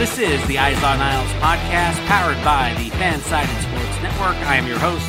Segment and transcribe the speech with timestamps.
[0.00, 4.34] This is the Eyes on Isles podcast powered by the Fansided Sports Network.
[4.48, 5.06] I am your host,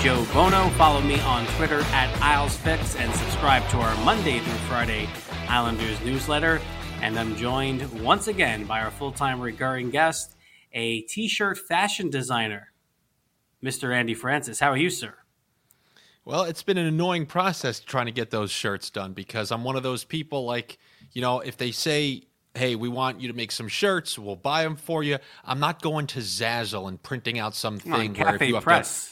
[0.00, 0.68] Joe Buono.
[0.76, 5.08] Follow me on Twitter at IslesFix and subscribe to our Monday through Friday
[5.48, 6.60] Islanders newsletter.
[7.02, 10.36] And I'm joined once again by our full time recurring guest,
[10.72, 12.72] a t shirt fashion designer,
[13.60, 13.92] Mr.
[13.92, 14.60] Andy Francess.
[14.60, 15.14] How are you, sir?
[16.24, 19.74] Well, it's been an annoying process trying to get those shirts done because I'm one
[19.74, 20.78] of those people like,
[21.10, 24.18] you know, if they say hey, we want you to make some shirts.
[24.18, 25.18] We'll buy them for you.
[25.44, 29.10] I'm not going to Zazzle and printing out something on, where if you have Press.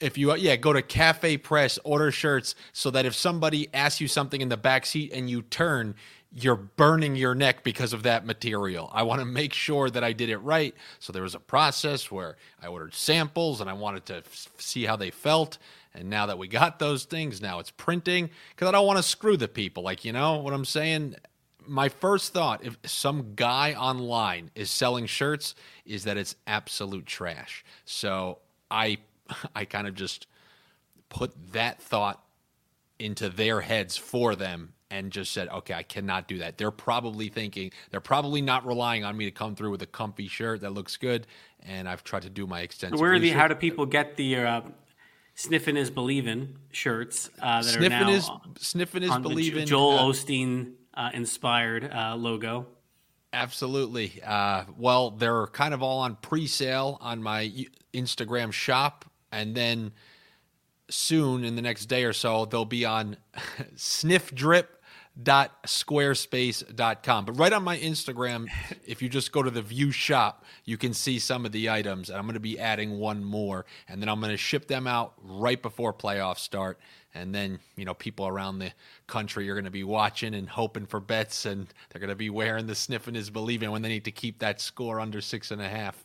[0.00, 4.00] to, if you yeah, go to Cafe Press, order shirts so that if somebody asks
[4.00, 5.94] you something in the back seat and you turn,
[6.32, 8.90] you're burning your neck because of that material.
[8.92, 10.74] I want to make sure that I did it right.
[10.98, 14.84] So there was a process where I ordered samples and I wanted to f- see
[14.84, 15.58] how they felt.
[15.94, 19.02] And now that we got those things, now it's printing because I don't want to
[19.02, 19.82] screw the people.
[19.82, 21.16] Like, you know what I'm saying?
[21.68, 27.64] My first thought if some guy online is selling shirts is that it's absolute trash.
[27.84, 28.38] So
[28.70, 28.98] I
[29.54, 30.26] I kind of just
[31.08, 32.22] put that thought
[32.98, 36.58] into their heads for them and just said, okay, I cannot do that.
[36.58, 40.28] They're probably thinking, they're probably not relying on me to come through with a comfy
[40.28, 41.26] shirt that looks good.
[41.66, 42.98] And I've tried to do my extensive.
[43.00, 43.30] Where are the?
[43.30, 44.60] How do people get the uh,
[45.34, 49.66] "Sniffing is Believing" shirts uh, that sniffing are now is sniffing is believing?
[49.66, 52.66] Joel uh, Osteen uh, inspired uh, logo.
[53.32, 54.20] Absolutely.
[54.26, 57.52] Uh, well, they're kind of all on pre-sale on my
[57.94, 59.92] Instagram shop, and then
[60.90, 63.16] soon in the next day or so they'll be on
[65.18, 67.24] sniffdrip.squarespace.com.
[67.24, 68.48] But right on my Instagram,
[68.86, 72.08] if you just go to the view shop, you can see some of the items.
[72.08, 73.64] And I'm going to be adding one more.
[73.88, 76.78] And then I'm going to ship them out right before playoffs start
[77.14, 78.70] and then you know people around the
[79.06, 82.28] country are going to be watching and hoping for bets and they're going to be
[82.28, 85.62] wearing the sniffing is believing when they need to keep that score under six and
[85.62, 86.04] a half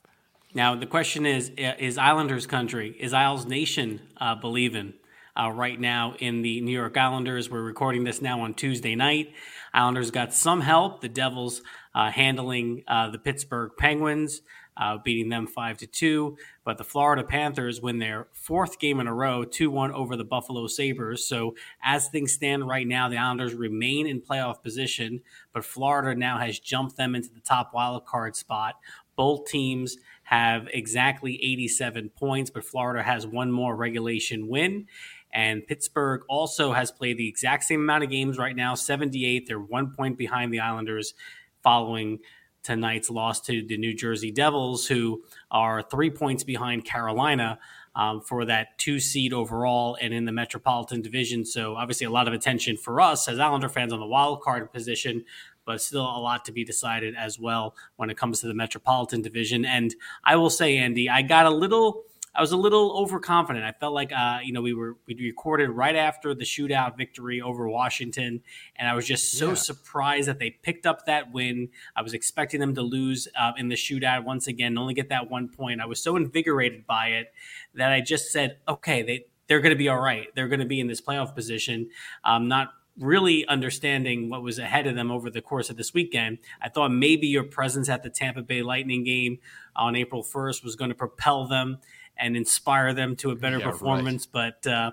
[0.53, 4.93] now the question is is islanders country is isles nation uh, believing
[5.39, 9.31] uh, right now in the new york islanders we're recording this now on tuesday night
[9.73, 11.61] islanders got some help the devils
[11.95, 14.41] uh, handling uh, the pittsburgh penguins
[14.77, 16.37] uh, beating them five to two.
[16.63, 20.23] But the Florida Panthers win their fourth game in a row, two one over the
[20.23, 21.25] Buffalo Sabres.
[21.25, 25.21] So as things stand right now, the Islanders remain in playoff position,
[25.53, 28.75] but Florida now has jumped them into the top wild card spot.
[29.15, 34.87] Both teams have exactly 87 points, but Florida has one more regulation win.
[35.33, 39.47] And Pittsburgh also has played the exact same amount of games right now, 78.
[39.47, 41.15] They're one point behind the Islanders
[41.63, 42.19] following
[42.61, 47.59] tonight's loss to the New Jersey Devils, who are three points behind Carolina
[47.95, 51.45] um, for that two seed overall and in the Metropolitan Division.
[51.45, 54.71] So, obviously, a lot of attention for us as Islander fans on the wild card
[54.71, 55.25] position,
[55.65, 59.21] but still a lot to be decided as well when it comes to the Metropolitan
[59.21, 59.65] Division.
[59.65, 62.03] And I will say, Andy, I got a little
[62.35, 63.63] I was a little overconfident.
[63.63, 67.41] I felt like uh, you know we were we recorded right after the shootout victory
[67.41, 68.41] over Washington,
[68.75, 69.55] and I was just so yeah.
[69.55, 71.69] surprised that they picked up that win.
[71.95, 75.29] I was expecting them to lose uh, in the shootout once again, only get that
[75.29, 75.81] one point.
[75.81, 77.33] I was so invigorated by it
[77.75, 80.27] that I just said, okay, they they're going to be all right.
[80.35, 81.89] They're going to be in this playoff position.
[82.23, 82.69] Um, not
[82.99, 86.37] really understanding what was ahead of them over the course of this weekend.
[86.61, 89.39] I thought maybe your presence at the Tampa Bay Lightning game
[89.75, 91.79] on April 1st was going to propel them
[92.17, 94.27] and inspire them to a better yeah, performance.
[94.33, 94.53] Right.
[94.63, 94.91] But uh,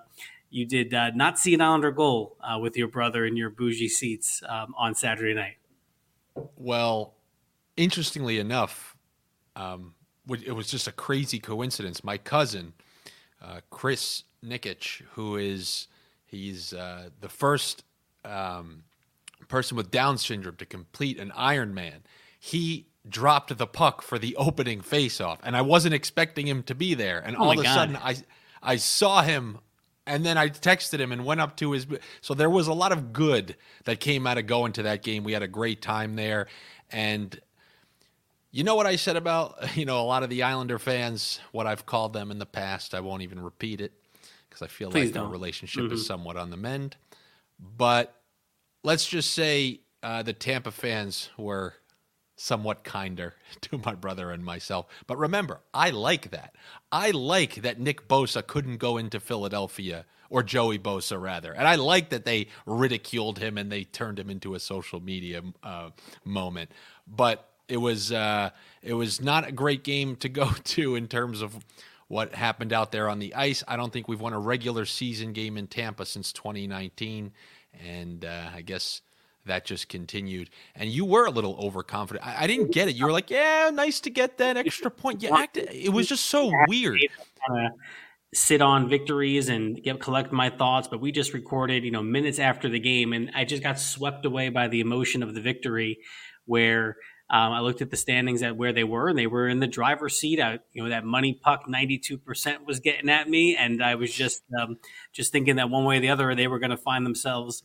[0.50, 3.88] you did uh, not see an Islander goal uh, with your brother in your bougie
[3.88, 5.56] seats um, on Saturday night.
[6.56, 7.14] Well,
[7.76, 8.96] interestingly enough,
[9.56, 9.94] um,
[10.28, 12.05] it was just a crazy coincidence.
[12.05, 12.72] My cousin,
[13.43, 15.88] uh, Chris Nikic, who is
[16.26, 17.84] he's uh, the first
[18.25, 18.84] um,
[19.49, 22.00] person with Down syndrome to complete an Ironman.
[22.38, 26.94] He dropped the puck for the opening faceoff, and I wasn't expecting him to be
[26.94, 27.18] there.
[27.18, 27.74] And oh all of a God.
[27.74, 28.16] sudden, I
[28.62, 29.58] I saw him,
[30.06, 31.86] and then I texted him and went up to his.
[32.20, 35.24] So there was a lot of good that came out of going to that game.
[35.24, 36.46] We had a great time there,
[36.90, 37.38] and
[38.50, 41.66] you know what I said about you know a lot of the Islander fans, what
[41.66, 42.94] I've called them in the past.
[42.94, 43.92] I won't even repeat it
[44.48, 45.26] because I feel Please like don't.
[45.26, 45.94] our relationship mm-hmm.
[45.94, 46.96] is somewhat on the mend.
[47.58, 48.14] But
[48.82, 51.74] let's just say uh, the Tampa fans were
[52.40, 54.87] somewhat kinder to my brother and myself.
[55.06, 56.54] But remember, I like that.
[56.90, 61.75] I like that Nick Bosa couldn't go into Philadelphia or Joey Bosa rather, and I
[61.75, 65.90] like that they ridiculed him and they turned him into a social media uh,
[66.25, 66.70] moment.
[67.06, 68.50] But it was uh,
[68.82, 71.58] it was not a great game to go to in terms of
[72.08, 73.62] what happened out there on the ice.
[73.69, 77.32] I don't think we've won a regular season game in Tampa since 2019,
[77.84, 79.02] and uh, I guess
[79.46, 80.50] that just continued.
[80.75, 82.26] And you were a little overconfident.
[82.26, 82.94] I, I, didn't get it.
[82.94, 85.70] You were like, "Yeah, nice to get that extra point." You acted.
[85.72, 87.00] It was just so weird.
[88.32, 92.38] Sit on victories and get collect my thoughts, but we just recorded, you know, minutes
[92.38, 95.98] after the game, and I just got swept away by the emotion of the victory,
[96.44, 96.96] where
[97.28, 99.66] um, I looked at the standings at where they were, and they were in the
[99.66, 100.40] driver's seat.
[100.40, 104.12] I, you know, that money puck, ninety-two percent was getting at me, and I was
[104.12, 104.78] just um,
[105.12, 107.64] just thinking that one way or the other, they were going to find themselves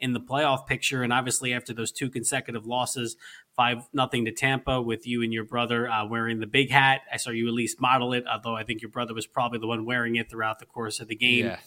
[0.00, 1.02] in the playoff picture.
[1.02, 3.16] And obviously, after those two consecutive losses,
[3.54, 7.16] five nothing to Tampa, with you and your brother uh, wearing the big hat, I
[7.16, 8.24] saw you at least model it.
[8.26, 11.08] Although I think your brother was probably the one wearing it throughout the course of
[11.08, 11.46] the game.
[11.46, 11.58] Yeah.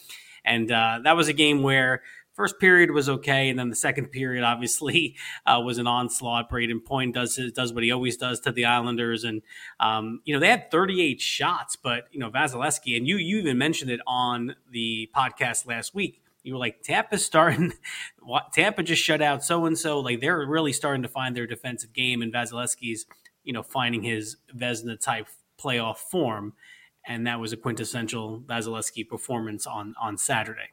[0.44, 2.02] And uh, that was a game where
[2.34, 5.16] first period was okay, and then the second period obviously
[5.46, 6.50] uh, was an onslaught.
[6.50, 9.42] Brayden Point does does what he always does to the Islanders, and
[9.80, 13.58] um, you know they had 38 shots, but you know Vasilevskiy, and you you even
[13.58, 16.20] mentioned it on the podcast last week.
[16.44, 17.72] You were like Tampa starting,
[18.52, 19.98] Tampa just shut out so and so.
[19.98, 23.06] Like they're really starting to find their defensive game, and Vasilevskiy's
[23.42, 25.26] you know finding his Vezina type
[25.58, 26.52] playoff form,
[27.06, 30.68] and that was a quintessential Vasilevskiy performance on on Saturday.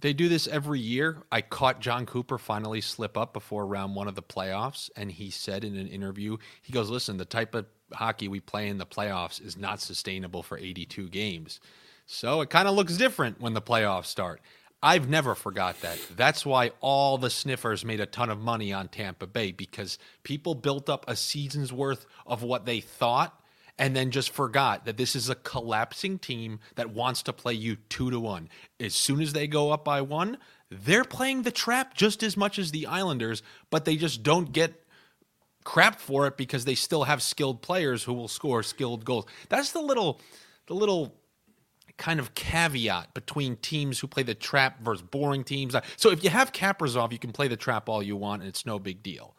[0.00, 1.24] They do this every year.
[1.32, 5.30] I caught Jon Cooper finally slip up before round one of the playoffs, and he
[5.30, 8.86] said in an interview, he goes, "Listen, the type of hockey we play in the
[8.86, 11.58] playoffs is not sustainable for 82 games."
[12.06, 14.40] So it kind of looks different when the playoffs start.
[14.82, 15.98] I've never forgot that.
[16.16, 20.54] That's why all the sniffers made a ton of money on Tampa Bay because people
[20.54, 23.38] built up a season's worth of what they thought
[23.78, 27.76] and then just forgot that this is a collapsing team that wants to play you
[27.88, 28.48] two to one.
[28.78, 30.38] As soon as they go up by one,
[30.70, 34.84] they're playing the trap just as much as the Islanders, but they just don't get
[35.64, 39.26] crap for it because they still have skilled players who will score skilled goals.
[39.48, 40.20] That's the little
[40.66, 41.19] the little
[42.00, 45.74] kind of caveat between teams who play the trap versus boring teams.
[45.74, 48.48] Uh, so if you have Kaprizov, you can play the trap all you want and
[48.48, 49.36] it's no big deal.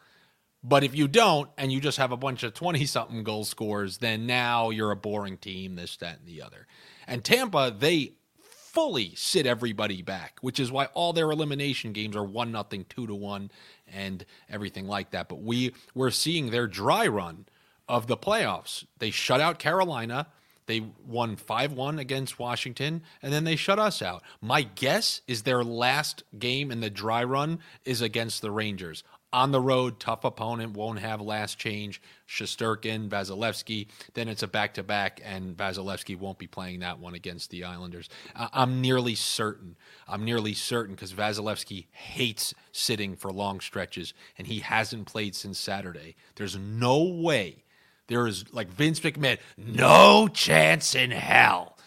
[0.64, 3.98] But if you don't and you just have a bunch of 20 something goal scores,
[3.98, 6.68] then now you're a boring team, this, that, and the other.
[7.08, 12.24] And Tampa, they fully sit everybody back, which is why all their elimination games are
[12.24, 13.50] one nothing, two to one,
[13.92, 15.28] and everything like that.
[15.28, 17.48] But we we're seeing their dry run
[17.90, 18.86] of the playoffs.
[19.00, 20.28] They shut out Carolina.
[20.72, 24.24] They won 5 1 against Washington, and then they shut us out.
[24.40, 29.52] My guess is their last game in the dry run is against the Rangers on
[29.52, 32.02] the road, tough opponent, won't have last change.
[32.28, 33.88] Shesterkin, Vasilevskiy.
[34.14, 37.64] Then it's a back to back, and Vasilevskiy won't be playing that one against the
[37.64, 38.10] Islanders.
[38.36, 39.78] I'm nearly certain.
[40.08, 45.60] I'm nearly certain because Vasilevskiy hates sitting for long stretches, and he hasn't played since
[45.60, 46.16] Saturday.
[46.36, 47.64] There's no way.
[48.12, 51.78] There is, like Vince McMahon, no chance in hell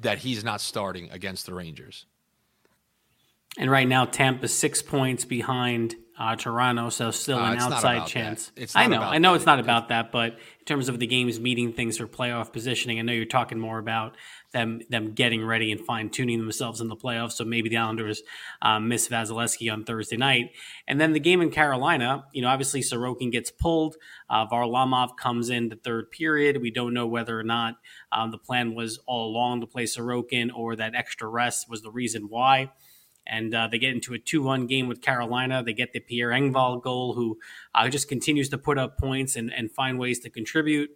[0.00, 2.04] that he's not starting against the Rangers.
[3.56, 8.50] And right now, Tampa's six points behind uh, Toronto, so still uh, an outside chance.
[8.74, 9.36] I know, I know, that.
[9.36, 12.98] it's not about that, but in terms of the games meeting things for playoff positioning,
[12.98, 14.16] I know you're talking more about
[14.52, 17.32] them them getting ready and fine tuning themselves in the playoffs.
[17.32, 18.22] So maybe the Islanders
[18.62, 20.52] um, miss Vasilevskiy on Thursday night,
[20.86, 22.24] and then the game in Carolina.
[22.32, 23.96] You know, obviously Sorokin gets pulled.
[24.30, 26.60] Uh, Varlamov comes in the third period.
[26.60, 27.76] We don't know whether or not
[28.12, 31.90] um, the plan was all along to play Sorokin or that extra rest was the
[31.90, 32.70] reason why
[33.28, 35.62] and uh, they get into a 2-1 game with Carolina.
[35.62, 37.38] They get the Pierre Engvall goal, who
[37.74, 40.90] uh, just continues to put up points and, and find ways to contribute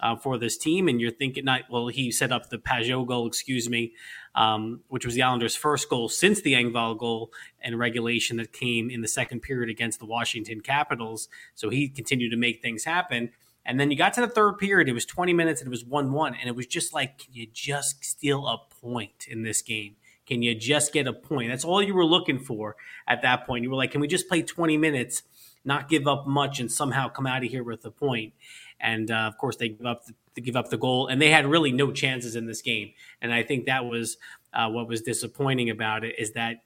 [0.00, 0.88] uh, for this team.
[0.88, 3.92] And you're thinking, not well, he set up the Pageau goal, excuse me,
[4.34, 8.90] um, which was the Islanders' first goal since the Engvall goal and regulation that came
[8.90, 11.28] in the second period against the Washington Capitals.
[11.54, 13.30] So he continued to make things happen.
[13.64, 15.84] And then you got to the third period, it was 20 minutes and it was
[15.84, 16.34] 1 1.
[16.34, 19.96] And it was just like, can you just steal a point in this game?
[20.26, 21.50] Can you just get a point?
[21.50, 22.76] That's all you were looking for
[23.06, 23.64] at that point.
[23.64, 25.22] You were like, can we just play 20 minutes,
[25.64, 28.34] not give up much, and somehow come out of here with a point?
[28.80, 30.04] And uh, of course, they give up
[30.34, 32.92] the, give up the goal, and they had really no chances in this game.
[33.20, 34.16] And I think that was
[34.52, 36.62] uh, what was disappointing about it is that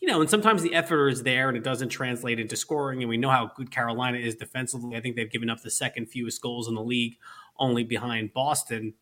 [0.00, 3.02] you know, and sometimes the effort is there and it doesn't translate into scoring.
[3.02, 4.96] And we know how good Carolina is defensively.
[4.96, 7.16] I think they've given up the second fewest goals in the league,
[7.58, 8.94] only behind Boston.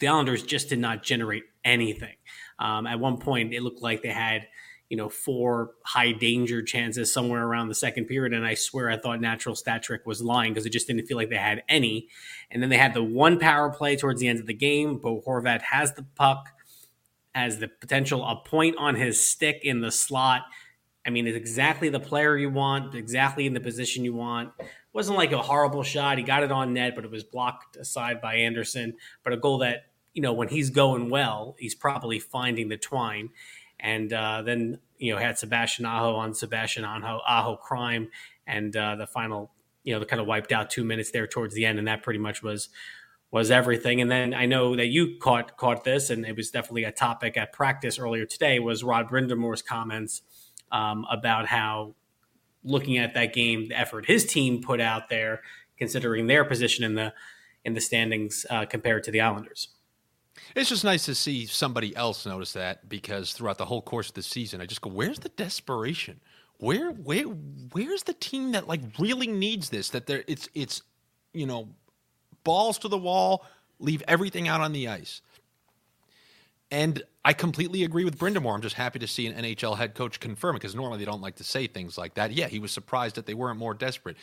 [0.00, 2.16] The Islanders just did not generate anything.
[2.58, 4.48] Um, at one point, it looked like they had,
[4.88, 8.32] you know, four high danger chances somewhere around the second period.
[8.32, 11.16] And I swear I thought Natural Stat Trick was lying because it just didn't feel
[11.16, 12.08] like they had any.
[12.50, 14.98] And then they had the one power play towards the end of the game.
[14.98, 16.48] Bo Horvat has the puck
[17.34, 20.42] has the potential a point on his stick in the slot.
[21.06, 24.52] I mean, it's exactly the player you want, exactly in the position you want.
[24.58, 26.18] It wasn't like a horrible shot.
[26.18, 28.94] He got it on net, but it was blocked aside by Andersen.
[29.22, 33.30] But a goal that, you know, when he's going well, he's probably finding the twine.
[33.80, 38.08] And uh, then, you know, had Sebastian Aho on Sebastian Aho, Aho crime.
[38.46, 39.52] And uh, the final,
[39.84, 41.78] you know, the kind of wiped out two minutes there towards the end.
[41.78, 42.68] And that pretty much was
[43.30, 44.00] was everything.
[44.00, 47.36] And then I know that you caught caught this, and it was definitely a topic
[47.36, 48.58] at practice earlier today.
[48.58, 50.22] Was Rod Brind'Amour's comments
[50.72, 51.94] um, about how
[52.64, 55.42] looking at that game, the effort his team put out there,
[55.76, 57.12] considering their position in the
[57.64, 59.68] in the standings uh, compared to the Islanders.
[60.54, 64.14] It's just nice to see somebody else notice that because throughout the whole course of
[64.14, 66.20] the season, I just go, "Where's the desperation?
[66.58, 69.90] Where, where, where's the team that like really needs this?
[69.90, 70.82] That there, it's, it's,
[71.32, 71.68] you know,
[72.42, 73.44] balls to the wall,
[73.78, 75.22] leave everything out on the ice.
[76.70, 78.54] And I completely agree with Brind'Amour.
[78.54, 81.22] I'm just happy to see an NHL head coach confirm it because normally they don't
[81.22, 82.32] like to say things like that.
[82.32, 84.16] Yeah, he was surprised that they weren't more desperate.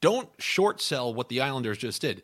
[0.00, 2.22] Don't short sell what the Islanders just did.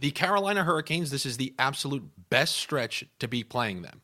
[0.00, 4.00] The Carolina Hurricanes, this is the absolute best stretch to be playing them.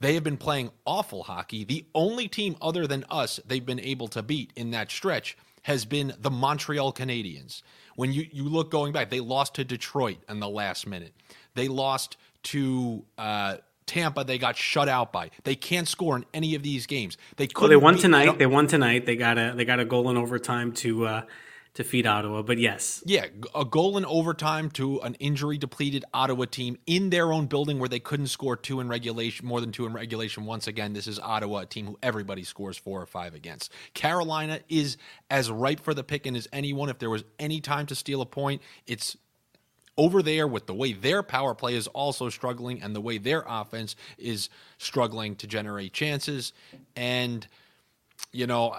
[0.00, 1.64] They have been playing awful hockey.
[1.64, 5.84] The only team other than us they've been able to beat in that stretch has
[5.84, 7.62] been the Montreal Canadiens.
[7.96, 11.14] When you, you look going back, they lost to Detroit in the last minute.
[11.54, 14.24] They lost to uh, Tampa.
[14.24, 15.30] They got shut out by.
[15.44, 17.16] They can't score in any of these games.
[17.36, 18.38] They well, they won tonight.
[18.38, 19.06] They won tonight.
[19.06, 21.22] They got a they got a goal in overtime to uh,
[21.78, 22.42] defeat Ottawa.
[22.42, 27.32] But yes, yeah, a goal in overtime to an injury depleted Ottawa team in their
[27.32, 30.44] own building where they couldn't score two in regulation, more than two in regulation.
[30.44, 33.72] Once again, this is Ottawa, a team who everybody scores four or five against.
[33.94, 34.96] Carolina is
[35.30, 36.88] as ripe for the picking as anyone.
[36.88, 39.16] If there was any time to steal a point, it's
[39.96, 43.44] over there with the way their power play is also struggling and the way their
[43.46, 46.52] offense is struggling to generate chances.
[46.96, 47.46] And,
[48.32, 48.74] you know,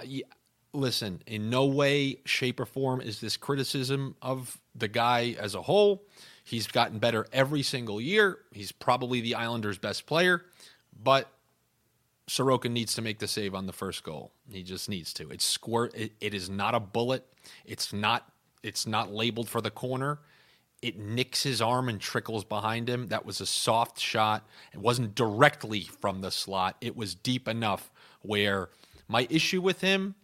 [0.73, 5.61] listen, in no way, shape, or form is this criticism of the guy as a
[5.61, 6.03] whole.
[6.43, 8.39] He's gotten better every single year.
[8.51, 10.45] He's probably the Islanders' best player,
[11.03, 11.29] but
[12.27, 14.31] Sorokin needs to make the save on the first goal.
[14.49, 15.29] He just needs to.
[15.29, 15.93] It's squirt.
[15.95, 17.25] It, it is not a bullet.
[17.65, 18.31] It's not.
[18.61, 20.19] It's not labeled for the corner.
[20.81, 23.07] It nicks his arm and trickles behind him.
[23.07, 24.47] That was a soft shot.
[24.73, 26.77] It wasn't directly from the slot.
[26.81, 28.69] It was deep enough where
[29.07, 30.15] my issue with him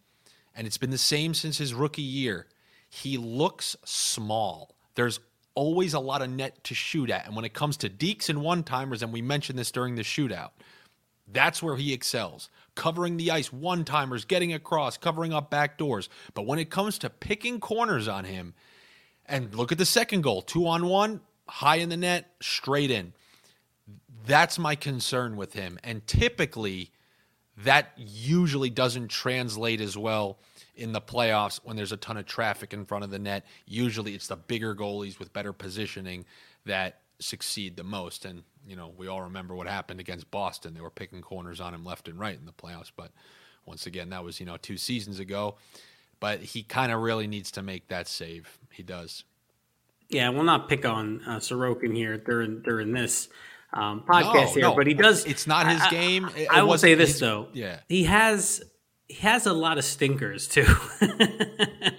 [0.55, 2.47] and it's been the same since his rookie year.
[2.89, 4.75] He looks small.
[4.95, 5.19] There's
[5.53, 7.25] always a lot of net to shoot at.
[7.25, 10.03] And when it comes to deeks and one timers, and we mentioned this during the
[10.03, 10.51] shootout,
[11.27, 12.49] that's where he excels.
[12.75, 16.09] Covering the ice, one timers, getting across, covering up back doors.
[16.33, 18.53] But when it comes to picking corners on him,
[19.25, 23.13] and look at the second goal two on one, high in the net, straight in.
[24.25, 25.79] That's my concern with him.
[25.83, 26.91] And typically,
[27.63, 30.37] that usually doesn't translate as well
[30.75, 33.45] in the playoffs when there's a ton of traffic in front of the net.
[33.65, 36.25] Usually it's the bigger goalies with better positioning
[36.65, 38.25] that succeed the most.
[38.25, 40.73] And, you know, we all remember what happened against Boston.
[40.73, 42.91] They were picking corners on him left and right in the playoffs.
[42.95, 43.11] But
[43.65, 45.55] once again, that was, you know, two seasons ago.
[46.19, 48.57] But he kind of really needs to make that save.
[48.71, 49.23] He does.
[50.09, 53.27] Yeah, we'll not pick on uh, Sorokin here during during this
[53.75, 54.75] um, podcast no, here, no.
[54.75, 55.25] but he does.
[55.25, 56.29] It's not his I, game.
[56.35, 57.49] It, I, will say this his, though.
[57.53, 58.63] Yeah, he has
[59.07, 60.65] he has a lot of stinkers too.
[61.01, 61.91] I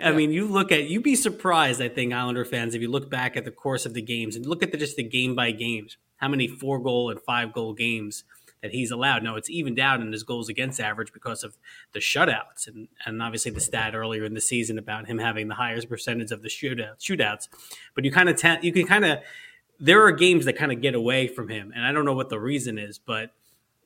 [0.00, 0.12] yeah.
[0.12, 1.82] mean, you look at you'd be surprised.
[1.82, 4.46] I think Islander fans, if you look back at the course of the games and
[4.46, 7.74] look at the, just the game by games, how many four goal and five goal
[7.74, 8.24] games
[8.62, 9.22] that he's allowed.
[9.22, 11.56] Now it's evened out in his goals against average because of
[11.92, 15.54] the shutouts and, and obviously the stat earlier in the season about him having the
[15.54, 17.48] highest percentage of the shootout shootouts.
[17.94, 19.18] But you kind of ta- you can kind of
[19.80, 22.28] there are games that kind of get away from him, and I don't know what
[22.28, 23.30] the reason is, but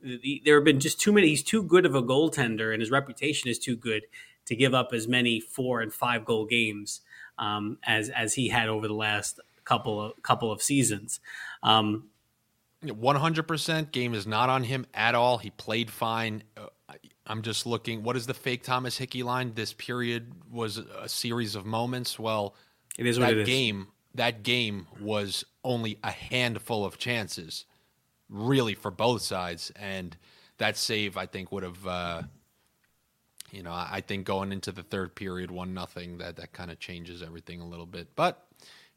[0.03, 1.29] the, there have been just too many.
[1.29, 4.03] He's too good of a goaltender, and his reputation is too good
[4.45, 7.01] to give up as many four and five goal games
[7.39, 11.19] um, as as he had over the last couple of couple of seasons.
[11.63, 12.09] Um,
[12.83, 15.39] 100% game is not on him at all.
[15.39, 16.43] He played fine.
[16.55, 16.67] Uh,
[17.25, 18.03] I'm just looking.
[18.03, 19.53] What is the fake Thomas Hickey line?
[19.55, 22.19] This period was a series of moments.
[22.19, 22.55] Well,
[22.99, 23.47] it is what that it is.
[23.47, 23.87] game.
[24.15, 27.65] That game was only a handful of chances,
[28.29, 30.15] really, for both sides, and
[30.57, 31.87] that save I think would have.
[31.87, 32.21] Uh,
[33.51, 36.79] you know, I think going into the third period, one nothing, that that kind of
[36.79, 38.09] changes everything a little bit.
[38.15, 38.45] But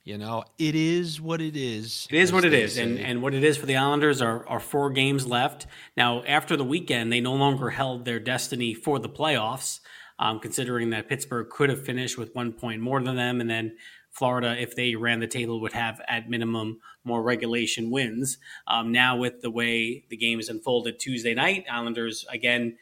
[0.04, 2.08] you know, it is what it is.
[2.10, 4.58] It is what it is, and and what it is for the Islanders are are
[4.58, 6.22] four games left now.
[6.24, 9.80] After the weekend, they no longer held their destiny for the playoffs,
[10.18, 13.76] um, considering that Pittsburgh could have finished with one point more than them, and then
[14.18, 18.38] Florida, if they ran the table, would have at minimum more regulation wins.
[18.66, 22.76] Um, now, with the way the game is unfolded Tuesday night, Islanders again,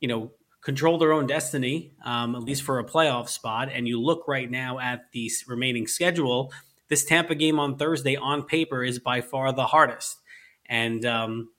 [0.00, 3.68] you know, control their own destiny, um, at least for a playoff spot.
[3.72, 6.52] And you look right now at the remaining schedule.
[6.88, 10.18] This Tampa game on Thursday on paper is by far the hardest.
[10.66, 11.50] And um,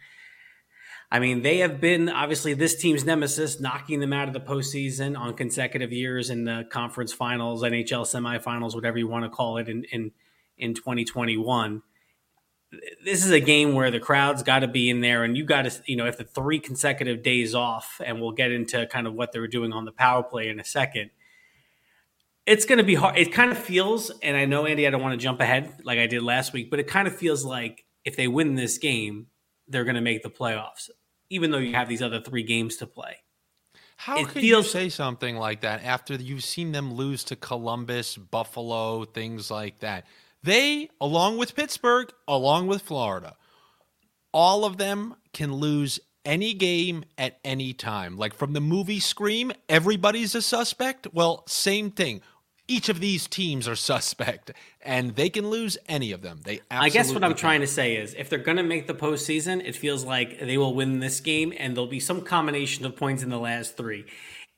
[1.12, 5.18] I mean, they have been obviously this team's nemesis, knocking them out of the postseason
[5.18, 9.70] on consecutive years in the conference finals, NHL semifinals, whatever you want to call it,
[9.70, 10.12] in in,
[10.58, 11.82] in 2021
[13.04, 15.64] this is a game where the crowd's got to be in there, and you got
[15.64, 19.14] to, you know, if the three consecutive days off, and we'll get into kind of
[19.14, 21.12] what they were doing on the power play in a second.
[22.46, 23.18] It's going to be hard.
[23.18, 25.98] It kind of feels, and I know Andy, I don't want to jump ahead like
[25.98, 29.28] I did last week, but it kind of feels like if they win this game,
[29.68, 30.90] they're going to make the playoffs,
[31.30, 33.18] even though you have these other three games to play.
[33.98, 37.36] How it can feels, you say something like that after you've seen them lose to
[37.36, 40.06] Columbus, Buffalo, things like that?
[40.44, 43.36] They, along with Pittsburgh, along with Florida,
[44.32, 48.18] all of them can lose any game at any time.
[48.18, 51.08] Like from the movie Scream, everybody's a suspect.
[51.14, 52.22] Well, same thing.
[52.68, 56.42] Each of these teams are suspect, and they can lose any of them.
[56.44, 57.38] They I guess what I'm can.
[57.38, 60.58] trying to say is if they're going to make the postseason, it feels like they
[60.58, 64.06] will win this game, and there'll be some combination of points in the last three.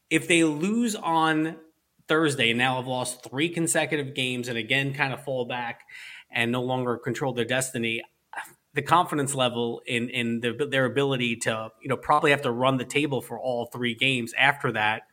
[0.09, 1.57] If they lose on
[2.07, 5.81] Thursday and now have lost three consecutive games and again kind of fall back
[6.31, 8.03] and no longer control their destiny.
[8.73, 12.77] The confidence level in in the, their ability to you know probably have to run
[12.77, 15.03] the table for all three games after that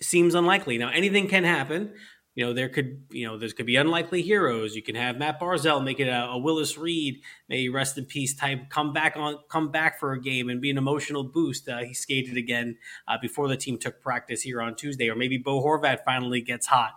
[0.00, 0.78] seems unlikely.
[0.78, 1.92] Now anything can happen
[2.36, 4.76] you know, there could, you know, there could be unlikely heroes.
[4.76, 8.34] You can have Matt Barzal make it a, a, Willis Reed, may rest in peace
[8.34, 11.66] type, come back on, come back for a game and be an emotional boost.
[11.66, 12.76] Uh, he skated again
[13.08, 16.66] uh, before the team took practice here on Tuesday, or maybe Bo Horvat finally gets
[16.66, 16.92] hot.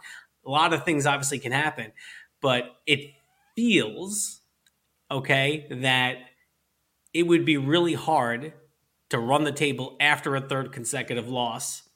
[0.46, 1.94] A lot of things obviously can happen,
[2.42, 3.14] but it
[3.56, 4.42] feels
[5.10, 6.18] okay that
[7.14, 8.52] it would be really hard
[9.10, 11.89] to run the table after a third consecutive loss,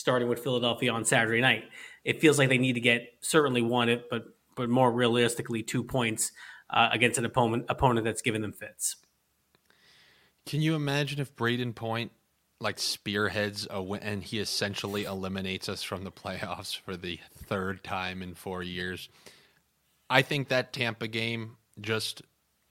[0.00, 1.64] starting with Philadelphia on Saturday night
[2.04, 4.24] it feels like they need to get certainly one, but
[4.56, 6.32] but more realistically, two points
[6.70, 8.96] uh, against an opponent opponent that's given them fits.
[10.46, 12.12] Can you imagine if Brayden Point
[12.60, 17.84] like spearheads a win and he essentially eliminates us from the playoffs for the third
[17.84, 19.08] time in four years?
[20.08, 22.22] I think that Tampa game just,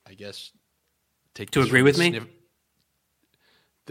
[0.05, 0.51] I guess,
[1.33, 2.29] take to agree with sniff, me.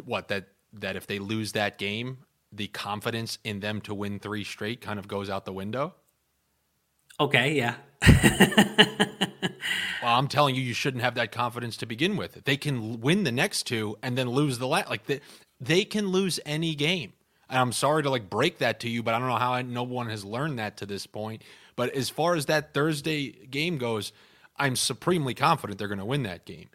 [0.05, 2.19] What that that if they lose that game,
[2.53, 5.95] the confidence in them to win three straight kind of goes out the window?
[7.21, 7.75] Okay, yeah.
[10.03, 12.45] well, I'm telling you, you shouldn't have that confidence to begin with.
[12.45, 14.89] They can win the next two and then lose the last.
[14.89, 15.21] Like they,
[15.61, 17.13] they can lose any game.
[17.51, 19.63] And I'm sorry to like break that to you, but I don't know how I,
[19.63, 21.43] no one has learned that to this point.
[21.77, 24.13] But as far as that Thursday game goes,
[24.57, 26.69] I'm supremely confident they're going to win that game.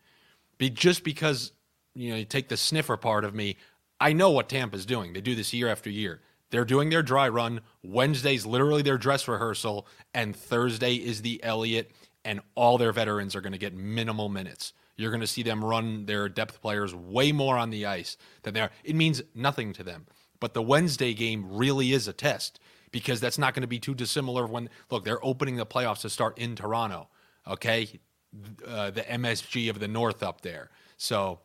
[0.58, 1.52] Be just because
[1.96, 3.58] you know you take the sniffer part of me.
[4.04, 5.14] I know what Tampa's doing.
[5.14, 6.20] They do this year after year.
[6.50, 7.62] They're doing their dry run.
[7.84, 11.90] Wednesday's literally their dress rehearsal, and Thursday is the Elliott,
[12.26, 14.74] and all their veterans are going to get minimal minutes.
[14.98, 18.54] You're going to see them run their depth players way more on the ice than
[18.54, 18.72] they are.
[18.84, 20.06] It means nothing to them.
[20.42, 22.60] But the Wednesday game really is a test
[22.92, 26.10] because that's not going to be too dissimilar when, look, they're opening the playoffs to
[26.10, 27.08] start in Toronto,
[27.48, 28.02] okay?
[28.68, 30.72] Uh, the MSG of the North up there.
[30.98, 31.40] So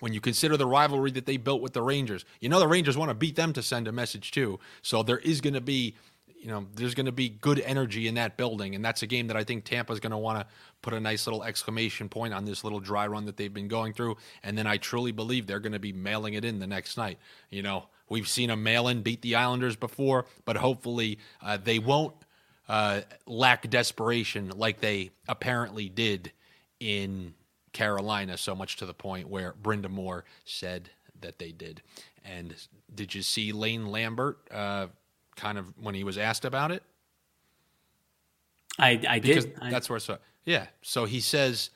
[0.00, 2.24] when you consider the rivalry that they built with the Rangers.
[2.40, 4.60] You know the Rangers want to beat them to send a message too.
[4.82, 5.94] So there is going to be
[6.40, 9.26] you know, there's going to be good energy in that building, and that's a game
[9.26, 10.46] that I think Tampa's going to want to
[10.82, 13.92] put a nice little exclamation point on this little dry run that they've been going
[13.92, 14.16] through.
[14.42, 17.18] And then I truly believe they're going to be mailing it in the next night.
[17.50, 21.80] You know, we've seen them mail in beat the Islanders before, but hopefully uh, they
[21.80, 22.14] won't
[22.68, 26.32] uh, lack desperation like they apparently did
[26.78, 27.34] in
[27.78, 31.80] Carolina so much to the point where Brind'Amour said that they did.
[32.24, 32.56] And
[32.92, 34.88] did you see Lane Lambert uh,
[35.36, 36.82] kind of when he was asked about it?
[38.80, 39.54] I, I Because did.
[39.70, 40.16] That's where I saw.
[40.44, 40.66] Yeah.
[40.82, 41.70] So he says,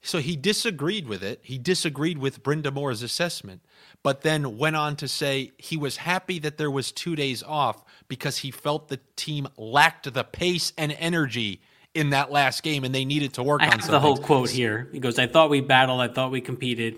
[0.00, 1.40] so he disagreed with it.
[1.42, 3.60] He disagreed with Brind'Amour's assessment,
[4.04, 7.84] but then went on to say he was happy that there was two days off
[8.06, 11.62] because he felt the team lacked the pace and energy
[11.98, 13.92] in that last game, and they needed to work I on have something.
[13.92, 14.88] the whole quote here.
[14.92, 16.00] He goes, I thought we battled.
[16.00, 16.96] I thought we competed.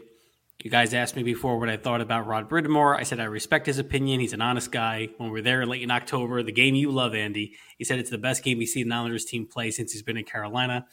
[0.62, 2.94] You guys asked me before what I thought about Rod Brind'Amour.
[2.94, 4.20] I said I respect his opinion.
[4.20, 5.08] He's an honest guy.
[5.16, 8.10] When we were there late in October, the game you love, Andy, he said it's
[8.10, 10.86] the best game he's seen an Islanders team play since he's been in Carolina.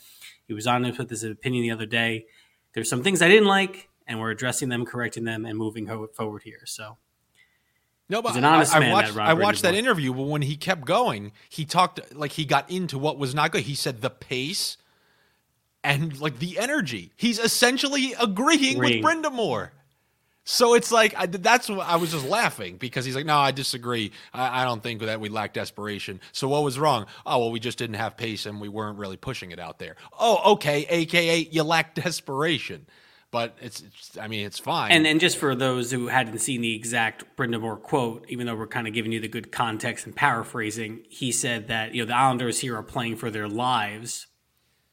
[0.48, 2.28] He was honest with his opinion the other day.
[2.74, 6.44] There's some things I didn't like, and we're addressing them, correcting them, and moving forward
[6.44, 6.62] here.
[6.66, 6.98] So
[8.10, 10.24] No, but He's an honest I, I man, watched, that I watched that interview, but
[10.24, 13.64] when he kept going, he talked like he got into what was not good.
[13.64, 14.78] He said the pace
[15.84, 17.12] and like the energy.
[17.18, 19.04] He's essentially agreeing Agreeing.
[19.04, 19.70] with Brind'Amour.
[20.50, 23.52] So it's like I, that's what I was just laughing because he's like, no, I
[23.52, 24.14] disagree.
[24.34, 26.22] I, I don't think that we lack desperation.
[26.32, 27.06] So what was wrong?
[27.26, 29.98] Oh well, we just didn't have pace and we weren't really pushing it out there.
[30.18, 32.86] Oh, okay, aka you lack desperation.
[33.30, 34.92] But it's, it's I mean, it's fine.
[34.92, 38.68] And and just for those who hadn't seen the exact Brind'Amour quote, even though we're
[38.68, 42.16] kind of giving you the good context and paraphrasing, he said that you know the
[42.16, 44.28] Islanders here are playing for their lives,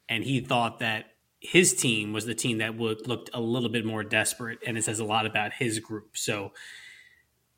[0.09, 1.07] and he thought that
[1.39, 4.83] his team was the team that would looked a little bit more desperate, and it
[4.83, 6.17] says a lot about his group.
[6.17, 6.53] So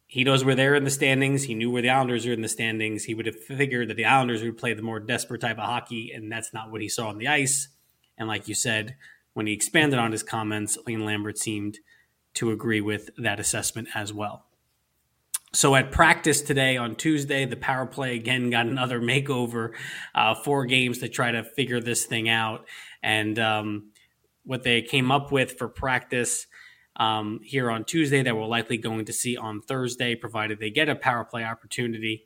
[0.06, 1.44] he knows where they're in the standings.
[1.44, 3.04] He knew where the Islanders are in the standings.
[3.04, 6.12] He would have figured that the Islanders would play the more desperate type of hockey,
[6.12, 7.68] and that's not what he saw on the ice.
[8.18, 8.96] And like you said,
[9.36, 11.80] when he expanded on his comments, Lane Lambert seemed
[12.32, 14.46] to agree with that assessment as well.
[15.52, 19.72] So at practice today on Tuesday, the power play again got another makeover,
[20.14, 22.64] uh, four games to try to figure this thing out.
[23.02, 23.90] And um,
[24.44, 26.46] what they came up with for practice
[26.96, 30.88] um, here on Tuesday that we're likely going to see on Thursday, provided they get
[30.88, 32.24] a power play opportunity,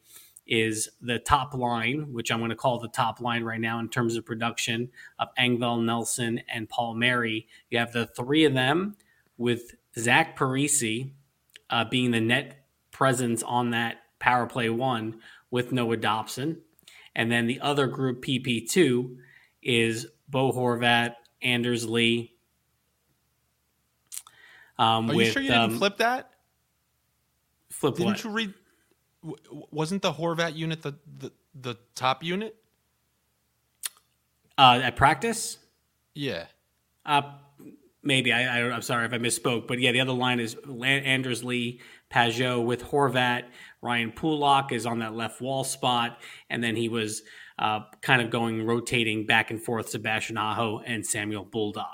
[0.51, 3.89] is the top line, which I'm going to call the top line right now in
[3.89, 7.47] terms of production of Engvall, Nelson, and Palmieri.
[7.71, 8.97] You have the three of them
[9.39, 11.13] with Zach Parise
[11.71, 16.61] uh, being the net presence on that power play one with Noah Dobson.
[17.15, 19.17] And then the other group, PP2,
[19.63, 22.35] is Bo Horvat, Anders Lee.
[24.79, 26.31] Um, Are with, you sure you didn't um, flip that?
[27.71, 28.25] flip Didn't what?
[28.25, 28.55] you read?
[29.23, 32.57] W- Wasn't the Horvat unit the, the the top unit?
[34.59, 35.59] uh, at practice?
[36.15, 36.47] Yeah.
[37.07, 37.23] Uh,
[38.03, 41.43] maybe I, I I'm sorry if I misspoke, but yeah, the other line is Anders
[41.43, 41.81] Lee,
[42.13, 43.45] Pageau with Horvat.
[43.83, 46.19] Ryan Pulock is on that left wall spot,
[46.51, 47.23] and then he was
[47.59, 49.89] uh, kind of going rotating back and forth.
[49.89, 51.85] Sebastian Aho and Samuel Bolduc.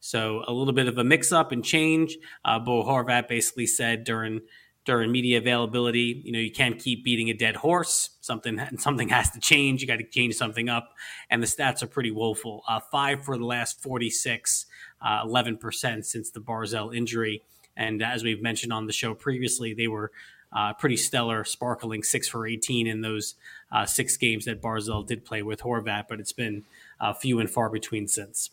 [0.00, 2.18] So a little bit of a mix up and change.
[2.44, 4.40] Uh, Bo Horvat basically said during
[4.84, 8.10] during media availability, you know, you can't keep beating a dead horse.
[8.20, 9.80] Something something has to change.
[9.80, 10.94] You got to change something up,
[11.30, 12.62] and the stats are pretty woeful.
[12.68, 14.66] Uh, five for the last forty six,
[15.00, 17.42] uh, eleven percent since the Barzal injury.
[17.76, 20.12] And as we've mentioned on the show previously, they were
[20.52, 23.34] uh, pretty stellar, sparkling six for 18 in those
[23.70, 26.64] uh, six games that Barzal did play with Horvat, but it's been
[27.00, 28.50] uh, few and far between since.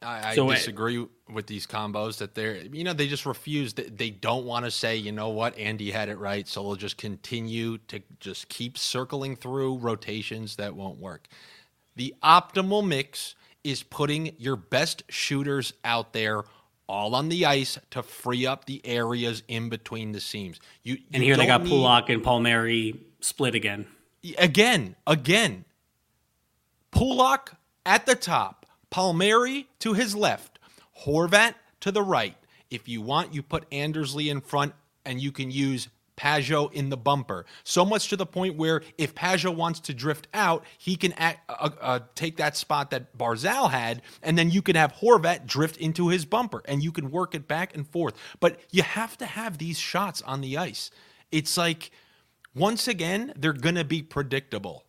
[0.00, 3.72] I, I So, uh, disagree with these combos that they're, you know, they just refuse.
[3.74, 6.46] They, don't want to say, you know what, Andy had it right.
[6.46, 11.26] So they'll just continue to just keep circling through rotations that won't work.
[11.96, 13.34] The optimal mix
[13.64, 16.44] is putting your best shooters out there
[16.88, 20.58] all on the ice to free up the areas in between the seams.
[20.84, 23.86] You, And here they got need- Pulock and Palmieri split again.
[24.38, 25.64] again, again.
[26.90, 30.58] Pulock at the top, Palmieri to his left,
[31.04, 32.36] Horvat to the right.
[32.70, 34.74] If you want, you put Anders Lee in front,
[35.04, 37.46] and you can use Pageau in the bumper.
[37.62, 41.48] So much to the point where if Pageau wants to drift out, he can act,
[41.48, 45.76] uh, uh, take that spot that Barzal had, and then you can have Horvat drift
[45.76, 48.14] into his bumper, and you can work it back and forth.
[48.40, 50.90] But you have to have these shots on the ice.
[51.30, 51.92] It's like
[52.54, 54.84] once again, they're going to be predictable.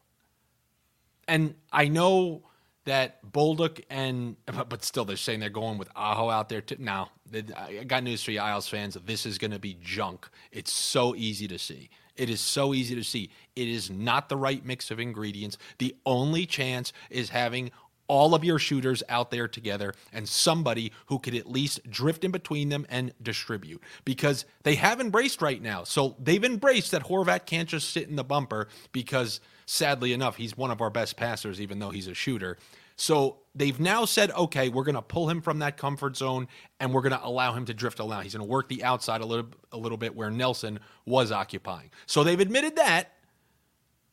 [1.27, 2.41] And I know
[2.85, 6.61] that Bolduc and, but still, they're saying they're going with Aho out there.
[6.61, 6.77] Too.
[6.79, 8.97] Now, I got news for you, Isles fans.
[9.05, 10.27] This is going to be junk.
[10.51, 11.89] It's so easy to see.
[12.15, 13.29] It is so easy to see.
[13.55, 15.57] It is not the right mix of ingredients.
[15.77, 17.71] The only chance is having
[18.09, 22.31] all of your shooters out there together and somebody who could at least drift in
[22.31, 25.85] between them and distribute because they have embraced right now.
[25.85, 30.57] So they've embraced that Horvat can't just sit in the bumper because sadly enough, he's
[30.57, 32.57] one of our best passers, even though he's a shooter.
[32.95, 36.49] So they've now said, okay, we're going to pull him from that comfort zone
[36.81, 38.23] and we're going to allow him to drift around.
[38.23, 41.91] He's going to work the outside a little, a little bit where Nelson was occupying.
[42.07, 43.13] So they've admitted that.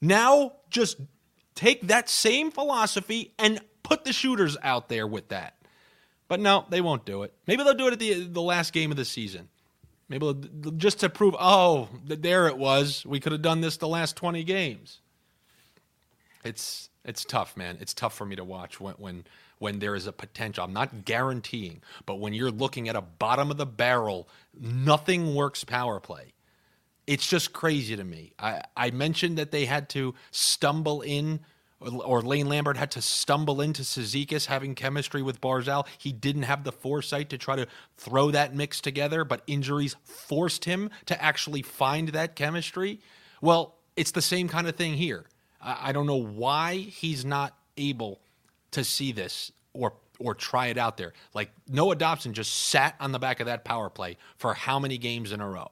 [0.01, 0.99] Now just
[1.57, 5.55] take that same philosophy and put the shooters out there with that.
[6.29, 7.33] But no, they won't do it.
[7.47, 9.49] Maybe they'll do it at the the last game of the season.
[10.09, 10.35] Maybe
[10.77, 13.05] just to prove, oh, there it was.
[13.05, 15.01] We could have done this the last 20 games.
[16.45, 17.79] It's it's tough, man.
[17.81, 19.25] It's tough for me to watch when when
[19.59, 20.65] when there is a potential.
[20.65, 25.65] I'm not guaranteeing, but when you're looking at a bottom of the barrel, nothing works
[25.65, 26.35] power play.
[27.07, 28.33] It's just crazy to me.
[28.39, 31.41] I, I mentioned that they had to stumble in
[31.81, 35.87] or Lane Lambert had to stumble into Cizikas having chemistry with Barzal.
[35.99, 40.65] He didn't have the foresight to try to throw that mix together, but injuries forced
[40.65, 43.01] him to actually find that chemistry.
[43.41, 45.27] Well, it's the same kind of thing here.
[45.61, 48.21] I, I don't know why he's not able
[48.73, 51.13] to see this or or try it out there.
[51.35, 54.97] Like Noah Dobson just sat on the back of that power play for how many
[54.97, 55.71] games in a row?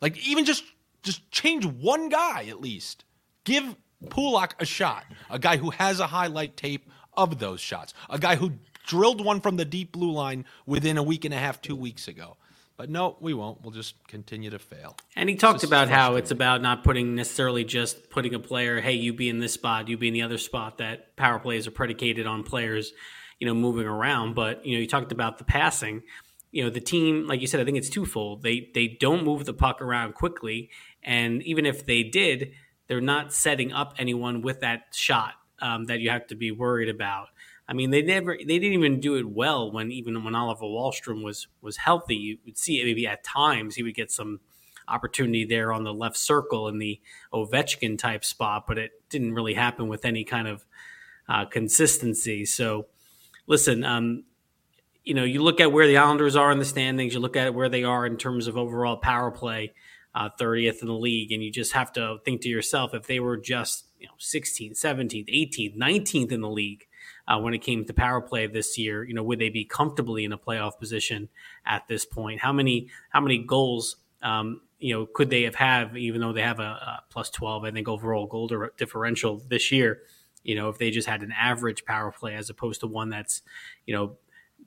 [0.00, 0.64] Like even just
[1.02, 3.04] just change one guy at least.
[3.44, 3.76] Give
[4.10, 8.36] Pulock a shot, a guy who has a highlight tape of those shots, a guy
[8.36, 8.52] who
[8.86, 12.08] drilled one from the deep blue line within a week and a half, two weeks
[12.08, 12.36] ago.
[12.76, 13.62] But no, we won't.
[13.62, 14.96] We'll just continue to fail.
[15.14, 18.94] And he talked about how it's about not putting necessarily just putting a player, hey,
[18.94, 20.78] you be in this spot, you be in the other spot.
[20.78, 22.92] That power plays are predicated on players,
[23.38, 24.34] you know, moving around.
[24.34, 26.02] But you know, you talked about the passing.
[26.50, 28.42] You know, the team, like you said, I think it's twofold.
[28.42, 30.70] They they don't move the puck around quickly,
[31.02, 32.52] and even if they did,
[32.88, 36.88] they're not setting up anyone with that shot um, that you have to be worried
[36.88, 37.28] about.
[37.68, 41.22] I mean, they never, they didn't even do it well when even when Oliver Wahlstrom
[41.22, 42.16] was was healthy.
[42.16, 44.40] You would see it maybe at times he would get some
[44.88, 47.00] opportunity there on the left circle in the
[47.32, 50.64] Ovechkin type spot, but it didn't really happen with any kind of
[51.28, 52.44] uh, consistency.
[52.44, 52.86] So,
[53.46, 54.24] listen, um,
[55.04, 57.54] you know, you look at where the Islanders are in the standings, you look at
[57.54, 59.72] where they are in terms of overall power play,
[60.14, 63.20] uh, 30th in the league, and you just have to think to yourself if they
[63.20, 66.86] were just you know 16th, 17th, 18th, 19th in the league
[67.28, 69.04] uh, when it came to power play this year.
[69.04, 71.28] You know, would they be comfortably in a playoff position
[71.64, 72.40] at this point?
[72.40, 73.96] How many how many goals?
[74.22, 77.64] Um, you know, could they have have even though they have a, a plus twelve,
[77.64, 80.02] I think overall goal differential this year.
[80.42, 83.42] You know, if they just had an average power play as opposed to one that's,
[83.86, 84.16] you know,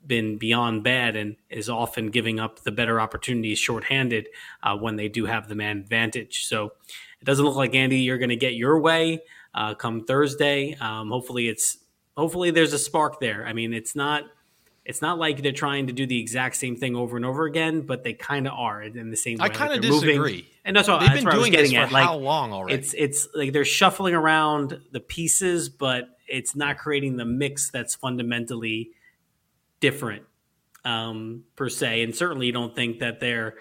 [0.06, 4.28] been beyond bad and is often giving up the better opportunities shorthanded
[4.62, 6.46] uh, when they do have the man advantage.
[6.46, 6.72] So
[7.20, 9.22] it doesn't look like Andy, you're going to get your way
[9.54, 10.76] uh, come Thursday.
[10.80, 11.78] Um, hopefully, it's
[12.16, 13.46] hopefully there's a spark there.
[13.46, 14.24] I mean, it's not
[14.86, 17.80] it's not like they're trying to do the exact same thing over and over again,
[17.82, 19.46] but they kind of are in the same way.
[19.46, 20.16] I kind of disagree.
[20.16, 21.92] Moving, and that's what, They've that's been doing this for at.
[21.92, 22.74] Like, how long already?
[22.74, 27.94] It's it's like they're shuffling around the pieces, but it's not creating the mix that's
[27.94, 28.90] fundamentally
[29.80, 30.24] different
[30.84, 32.02] um, per se.
[32.02, 33.54] And certainly, you don't think that they're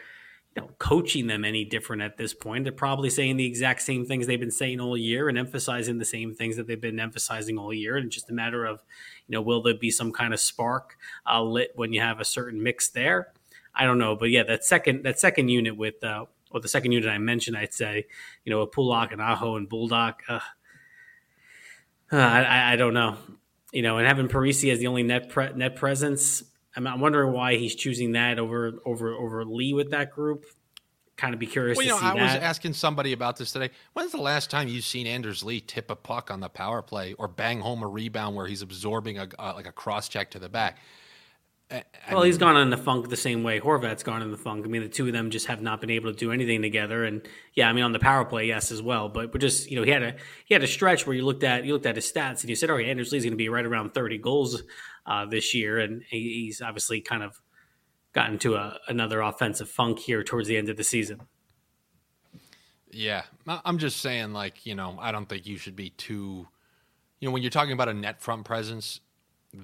[0.56, 2.64] you know, coaching them any different at this point.
[2.64, 6.06] They're probably saying the exact same things they've been saying all year and emphasizing the
[6.06, 7.98] same things that they've been emphasizing all year.
[7.98, 8.82] And just a matter of,
[9.28, 10.98] you know, will there be some kind of spark
[11.30, 13.34] uh, lit when you have a certain mix there?
[13.74, 16.94] I don't know, but yeah, that second that second unit with uh, or the second
[16.94, 18.06] unit I mentioned, I'd say,
[18.46, 20.14] you know, a Pulock and Aho and Bolduc.
[20.30, 20.40] Uh,
[22.12, 23.18] uh, I, I don't know,
[23.76, 26.44] you know, and having Parise as the only net pre- net presence
[26.76, 30.46] I'm, I'm wondering why he's choosing that over over over Lee with that group.
[31.18, 31.78] Kind of be curious.
[31.78, 32.22] Well, you know, I that.
[32.22, 33.70] was asking somebody about this today.
[33.94, 37.14] When's the last time you've seen Anders Lee tip a puck on the power play
[37.14, 40.40] or bang home a rebound where he's absorbing a uh, like a cross check to
[40.40, 40.78] the back?
[41.72, 44.38] I well, mean, he's gone in the funk the same way Horvat's gone in the
[44.38, 44.66] funk.
[44.66, 47.04] I mean, the two of them just have not been able to do anything together.
[47.04, 49.10] And yeah, I mean, on the power play, yes, as well.
[49.10, 51.44] But we're just you know, he had a he had a stretch where you looked
[51.44, 53.50] at you looked at his stats and you said, okay, Anders Lee's going to be
[53.50, 54.62] right around thirty goals
[55.08, 57.42] uh, this year, and he's obviously kind of
[58.14, 61.22] gotten to a, another offensive funk here towards the end of the season.
[62.92, 66.48] Yeah, I'm just saying, like you know, I don't think you should be too,
[67.20, 69.02] you know, when you're talking about a net front presence,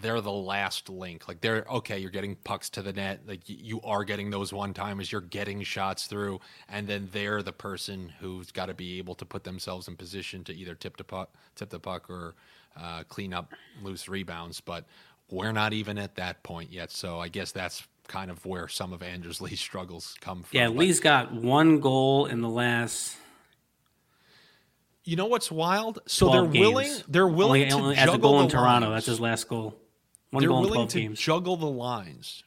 [0.02, 1.28] they're the last link.
[1.28, 4.74] Like they're okay, you're getting pucks to the net, like you are getting those one
[4.74, 9.16] timers, you're getting shots through, and then they're the person who's got to be able
[9.16, 12.36] to put themselves in position to either tip the puck, tip the puck, or
[12.80, 13.52] uh, clean up
[13.84, 14.62] loose rebounds.
[14.62, 14.86] But
[15.30, 16.92] we're not even at that point yet.
[16.92, 20.58] So I guess that's kind of where some of Anders Lee's struggles come from.
[20.58, 23.18] Yeah, but, Lee's got one goal in the last.
[25.04, 26.00] You know what's wild?
[26.06, 26.60] So they're games.
[26.60, 26.92] willing.
[27.08, 28.90] They're willing only, to only, juggle as a goal in Toronto.
[28.90, 28.98] Lines.
[28.98, 29.81] That's his last goal.
[30.32, 31.20] One they're willing to games.
[31.20, 32.44] juggle the lines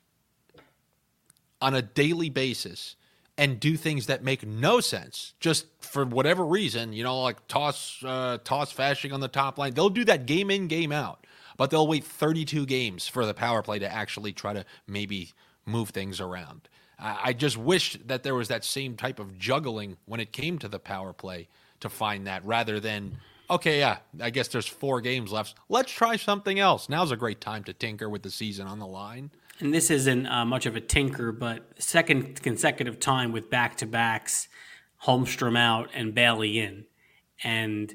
[1.61, 2.97] on a daily basis
[3.37, 6.93] and do things that make no sense just for whatever reason.
[6.93, 9.75] You know, like toss uh, toss Fasching on the top line.
[9.75, 11.25] They'll do that game in game out
[11.57, 15.33] but they'll wait 32 games for the power play to actually try to maybe
[15.67, 16.69] move things around.
[16.99, 20.69] I just wish that there was that same type of juggling when it came to
[20.69, 21.49] the power play
[21.81, 23.19] to find that rather than
[23.51, 25.55] okay, yeah, I guess there's four games left.
[25.69, 26.89] Let's try something else.
[26.89, 29.31] Now's a great time to tinker with the season on the line.
[29.61, 33.87] And this isn't uh, much of a tinker, but second consecutive time with back to
[33.87, 34.49] backs,
[35.05, 36.87] Holmstrom out and Bailey in,
[37.43, 37.95] and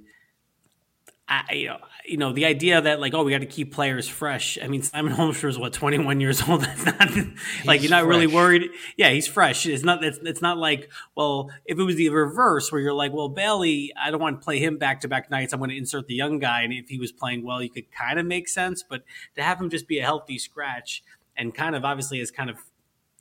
[1.31, 4.07] I, you know, you know, the idea that like, oh, we got to keep players
[4.07, 4.57] fresh.
[4.61, 6.61] I mean, Simon Holmstrom is what twenty one years old.
[6.61, 7.09] That's not
[7.65, 8.09] like you're not fresh.
[8.09, 8.71] really worried.
[8.97, 9.67] Yeah, he's fresh.
[9.67, 10.03] It's not.
[10.03, 13.93] It's, it's not like well, if it was the reverse where you're like, well, Bailey,
[13.95, 15.53] I don't want to play him back to back nights.
[15.53, 17.91] I'm going to insert the young guy, and if he was playing well, you could
[17.91, 18.83] kind of make sense.
[18.87, 19.03] But
[19.35, 21.03] to have him just be a healthy scratch
[21.37, 22.57] and kind of obviously is kind of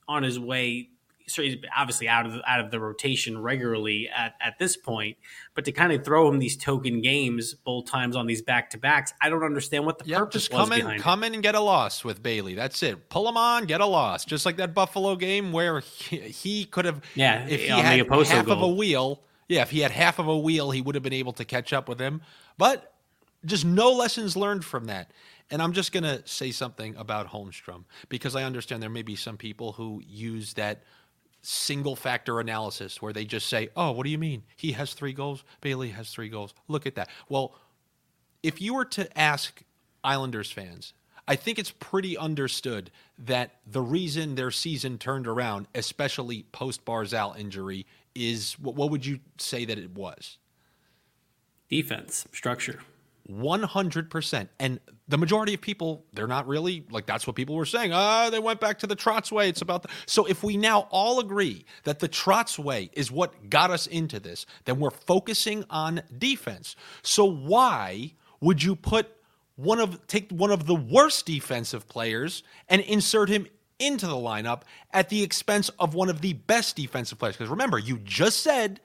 [0.08, 0.88] on his way
[1.28, 5.16] so he's obviously out of the, out of the rotation regularly at, at this point.
[5.54, 8.78] But to kind of throw him these token games both times on these back to
[8.78, 11.42] backs, I don't understand what the yep, purpose just come was in, Come in and
[11.42, 12.54] get a loss with Bailey.
[12.54, 13.08] That's it.
[13.08, 14.24] Pull him on, get a loss.
[14.24, 17.00] Just like that Buffalo game where he, he could have.
[17.14, 18.52] Yeah, if he had half goal.
[18.52, 19.22] of a wheel.
[19.48, 21.72] Yeah, if he had half of a wheel, he would have been able to catch
[21.72, 22.20] up with him.
[22.58, 22.92] But
[23.44, 25.10] just no lessons learned from that.
[25.50, 29.16] And I'm just going to say something about Holmstrom because I understand there may be
[29.16, 30.82] some people who use that
[31.42, 34.42] single factor analysis where they just say, oh, what do you mean?
[34.56, 35.44] He has three goals.
[35.60, 36.54] Bailey has three goals.
[36.66, 37.08] Look at that.
[37.28, 37.54] Well,
[38.42, 39.62] if you were to ask
[40.04, 40.92] Islanders fans,
[41.26, 47.38] I think it's pretty understood that the reason their season turned around, especially post Barzal
[47.38, 50.38] injury, is what would you say that it was?
[51.68, 52.80] Defense, structure.
[53.30, 54.48] 100%.
[54.58, 57.92] And the majority of people, they're not really like that's what people were saying.
[57.92, 59.48] Ah, oh, they went back to the Trotz way.
[59.48, 59.88] It's about the.
[60.06, 64.20] So if we now all agree that the Trotz way is what got us into
[64.20, 66.76] this, then we're focusing on defense.
[67.02, 69.08] So why would you put
[69.56, 73.46] one of take one of the worst defensive players and insert him
[73.78, 74.62] into the lineup
[74.92, 77.36] at the expense of one of the best defensive players?
[77.36, 78.80] Because remember, you just said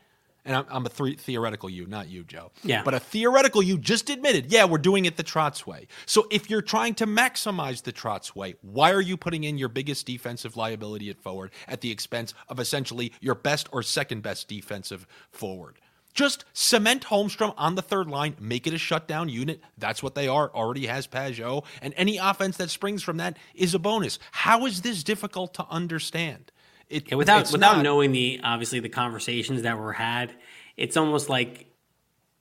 [0.46, 2.52] and I'm, I'm a th- theoretical you, not you, Joe.
[2.64, 2.84] Yeah.
[2.84, 5.88] But a theoretical you just admitted, yeah, we're doing it the Trotz way.
[6.06, 9.70] So if you're trying to maximize the Trotz way, why are you putting in your
[9.70, 14.48] biggest defensive liability at forward at the expense of essentially your best or second best
[14.48, 15.80] defensive forward?
[16.14, 19.62] Just cement Holmstrom on the third line, make it a shutdown unit.
[19.80, 20.52] That's what they are.
[20.54, 21.66] Already has Pageau.
[21.82, 24.20] And any offense that springs from that is a bonus.
[24.32, 26.52] How is this difficult to understand?
[26.94, 30.32] It, yeah, without without not, knowing the obviously the conversations that were had,
[30.78, 31.68] it's almost like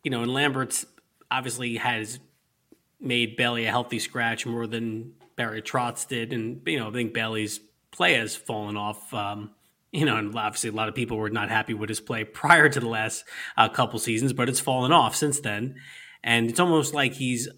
[0.04, 0.84] you know, and Lambert's
[1.30, 2.18] obviously has
[3.00, 7.14] made Bailey a healthy scratch more than Barry Trotz did, and you know, I think
[7.14, 7.60] Bailey's
[7.92, 9.12] play has fallen off.
[9.14, 9.52] Um,
[9.90, 12.68] you know, and obviously a lot of people were not happy with his play prior
[12.68, 13.24] to the last
[13.56, 15.76] uh, couple seasons, but it's fallen off since then,
[16.22, 17.48] and it's almost like he's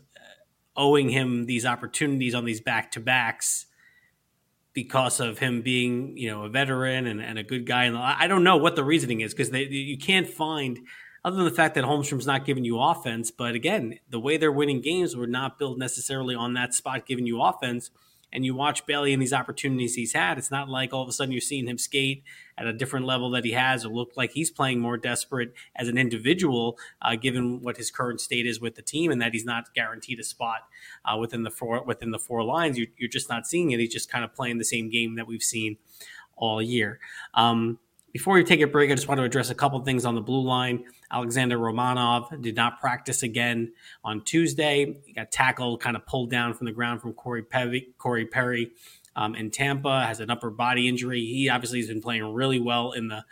[0.77, 3.67] owing him these opportunities on these back to backs
[4.75, 7.85] because of him being, you know, a veteran and, and a good guy.
[7.85, 10.81] And I don't know what the reasoning is because you can't find,
[11.25, 13.31] other than the fact that Holmstrom's not giving you offense.
[13.31, 17.25] But again, the way they're winning games were not built necessarily on that spot giving
[17.25, 17.91] you offense
[18.35, 21.13] and you watch Bailey and these opportunities he's had, it's not like all of a
[21.13, 22.25] sudden you're seeing him skate
[22.59, 25.89] at a different level that he has or look like he's playing more desperate as
[25.89, 29.45] an individual, uh, given what his current state is with the team and that he's
[29.45, 30.67] not guaranteed a spot
[31.05, 32.77] uh, within the four within the four lines.
[32.77, 33.79] You, are just not seeing it.
[33.79, 35.77] He's just kind of playing the same game that we've seen
[36.37, 36.99] all year.
[37.35, 37.79] Um,
[38.15, 40.21] before we take a break, I just want to address a couple things on the
[40.21, 40.85] blue line.
[41.11, 43.73] Alexander Romanov did not practice again
[44.05, 45.01] on Tuesday.
[45.05, 48.71] He got tackled, kind of pulled down from the ground from Corey Perry, Corey Perry
[49.17, 50.07] um, in Tampa.
[50.07, 51.23] Has an upper body injury.
[51.23, 53.25] He obviously has been playing really well in the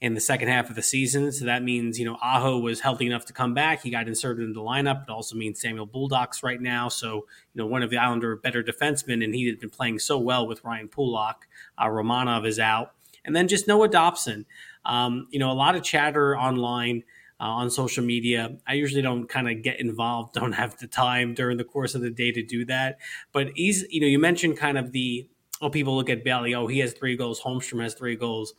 [0.00, 1.30] in the second half of the season.
[1.30, 3.82] So that means, you know, Aho was healthy enough to come back.
[3.82, 5.02] He got inserted in the lineup.
[5.02, 6.88] It also means Samuel Bolduc's right now.
[6.88, 10.16] So, you know, one of the Islander better defensemen, and he had been playing so
[10.16, 11.46] well with Ryan Pulock.
[11.76, 12.92] Uh, Romanov is out.
[13.24, 14.46] And then just Noah Dobson.
[14.84, 17.04] Um, you know, a lot of chatter online.
[17.40, 18.56] Uh, on social media.
[18.66, 22.00] I usually don't kind of get involved, don't have the time during the course of
[22.00, 22.98] the day to do that.
[23.30, 25.28] But he's, you know, you mentioned kind of the,
[25.62, 28.54] oh, people look at Bailey, oh, he has three goals, Holmstrom has three goals.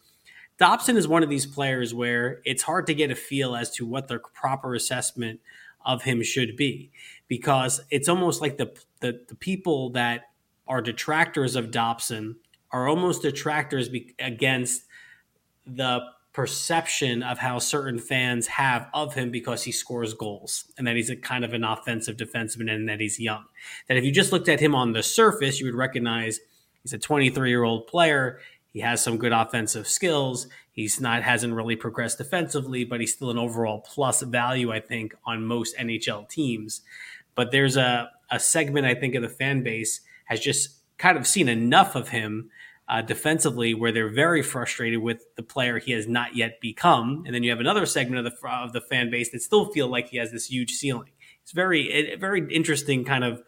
[0.57, 3.85] Dobson is one of these players where it's hard to get a feel as to
[3.85, 5.41] what their proper assessment
[5.85, 6.91] of him should be
[7.27, 10.29] because it's almost like the, the, the people that
[10.67, 12.37] are detractors of Dobson
[12.71, 14.83] are almost detractors be- against
[15.65, 16.01] the
[16.33, 21.09] perception of how certain fans have of him because he scores goals and that he's
[21.09, 23.43] a kind of an offensive defenseman and that he's young.
[23.87, 26.39] That if you just looked at him on the surface, you would recognize
[26.83, 28.39] he's a 23 year old player.
[28.71, 30.47] He has some good offensive skills.
[30.71, 35.15] He's not hasn't really progressed defensively, but he's still an overall plus value, I think,
[35.25, 36.81] on most NHL teams.
[37.33, 41.25] But there's a, a segment I think of the fan base has just kind of
[41.25, 42.51] seen enough of him
[42.89, 47.35] uh, defensively, where they're very frustrated with the player he has not yet become, and
[47.35, 50.09] then you have another segment of the of the fan base that still feel like
[50.09, 51.11] he has this huge ceiling.
[51.43, 53.43] It's very very interesting kind of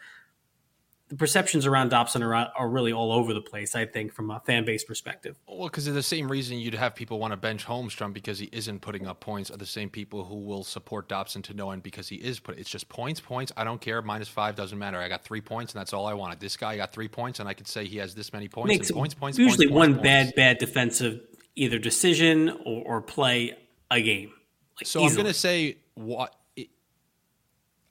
[1.11, 4.39] the perceptions around Dobson are, are really all over the place, I think, from a
[4.39, 5.35] fan base perspective.
[5.45, 8.47] Well, because of the same reason you'd have people want to bench Holmstrom because he
[8.53, 11.83] isn't putting up points are the same people who will support Dobson to no end
[11.83, 12.57] because he is put.
[12.57, 13.51] It's just points, points.
[13.57, 14.01] I don't care.
[14.01, 14.99] Minus five doesn't matter.
[14.99, 16.39] I got three points, and that's all I wanted.
[16.39, 18.69] This guy got three points, and I could say he has this many points.
[18.69, 20.35] Makes points, points, usually points, one points, bad, points.
[20.37, 21.19] bad defensive
[21.55, 23.51] either decision or, or play
[23.91, 24.31] a game.
[24.77, 25.09] Like so easily.
[25.09, 26.33] I'm going to say what.
[26.55, 26.69] It,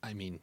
[0.03, 0.41] I mean,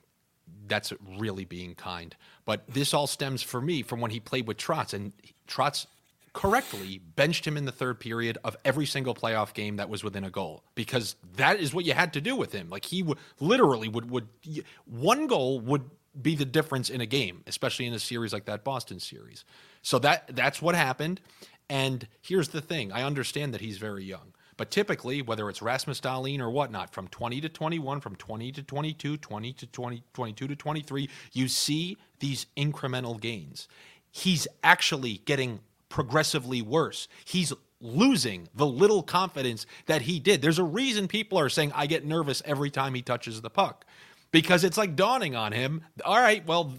[0.67, 2.15] that's really being kind.
[2.45, 5.13] But this all stems for me from when he played with Trotz, and
[5.47, 5.85] Trotz
[6.33, 10.23] correctly benched him in the third period of every single playoff game that was within
[10.23, 12.69] a goal because that is what you had to do with him.
[12.69, 14.27] Like he would literally would would
[14.85, 15.89] one goal would
[16.21, 19.45] be the difference in a game, especially in a series like that Boston series.
[19.81, 21.21] So that that's what happened.
[21.69, 24.33] And here's the thing: I understand that he's very young.
[24.57, 28.63] But typically, whether it's Rasmus Dahlin or whatnot, from 20 to 21, from 20 to
[28.63, 33.67] 22, 20 to 20, 22 to 23, you see these incremental gains.
[34.11, 37.07] He's actually getting progressively worse.
[37.23, 40.41] He's losing the little confidence that he did.
[40.41, 43.85] There's a reason people are saying, I get nervous every time he touches the puck
[44.31, 45.83] because it's like dawning on him.
[46.03, 46.73] All right, well,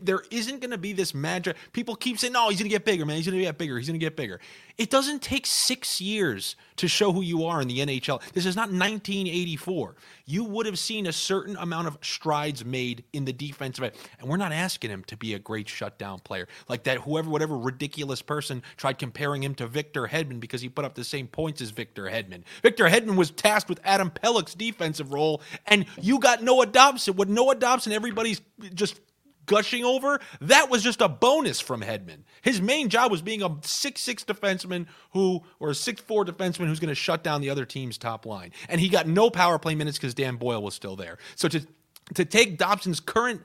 [0.00, 1.56] there isn't going to be this magic.
[1.72, 3.16] People keep saying, "No, he's going to get bigger, man.
[3.16, 3.78] He's going to get bigger.
[3.78, 4.40] He's going to get bigger."
[4.76, 8.20] It doesn't take six years to show who you are in the NHL.
[8.32, 9.94] This is not 1984.
[10.26, 14.28] You would have seen a certain amount of strides made in the defensive end, and
[14.28, 16.98] we're not asking him to be a great shutdown player like that.
[16.98, 21.04] Whoever, whatever ridiculous person tried comparing him to Victor Hedman because he put up the
[21.04, 22.42] same points as Victor Hedman.
[22.62, 27.14] Victor Hedman was tasked with Adam Pelech's defensive role, and you got Noah Dobson.
[27.14, 28.40] What Noah Dobson, everybody's
[28.74, 29.00] just
[29.46, 32.24] gushing over, that was just a bonus from Hedman.
[32.42, 36.88] His main job was being a six-six defenseman who, or a six-four defenseman who's going
[36.88, 38.52] to shut down the other team's top line.
[38.68, 41.18] And he got no power play minutes because Dan Boyle was still there.
[41.36, 41.66] So to
[42.14, 43.42] to take Dobson's current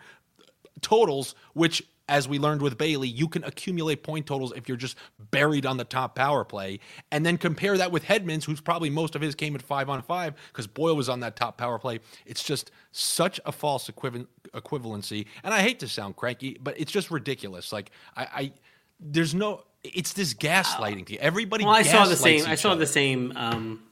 [0.81, 4.97] totals, which as we learned with Bailey, you can accumulate point totals if you're just
[5.31, 6.79] buried on the top power play.
[7.11, 10.01] And then compare that with Hedman's, who's probably most of his came at five on
[10.01, 11.99] five because Boyle was on that top power play.
[12.25, 15.27] It's just such a false equivalency.
[15.43, 17.71] And I hate to sound cranky, but it's just ridiculous.
[17.71, 18.53] Like, I, I
[18.99, 21.19] there's no, it's this gaslighting thing.
[21.19, 22.79] Everybody well, I saw the same, I saw other.
[22.79, 23.83] the same, um,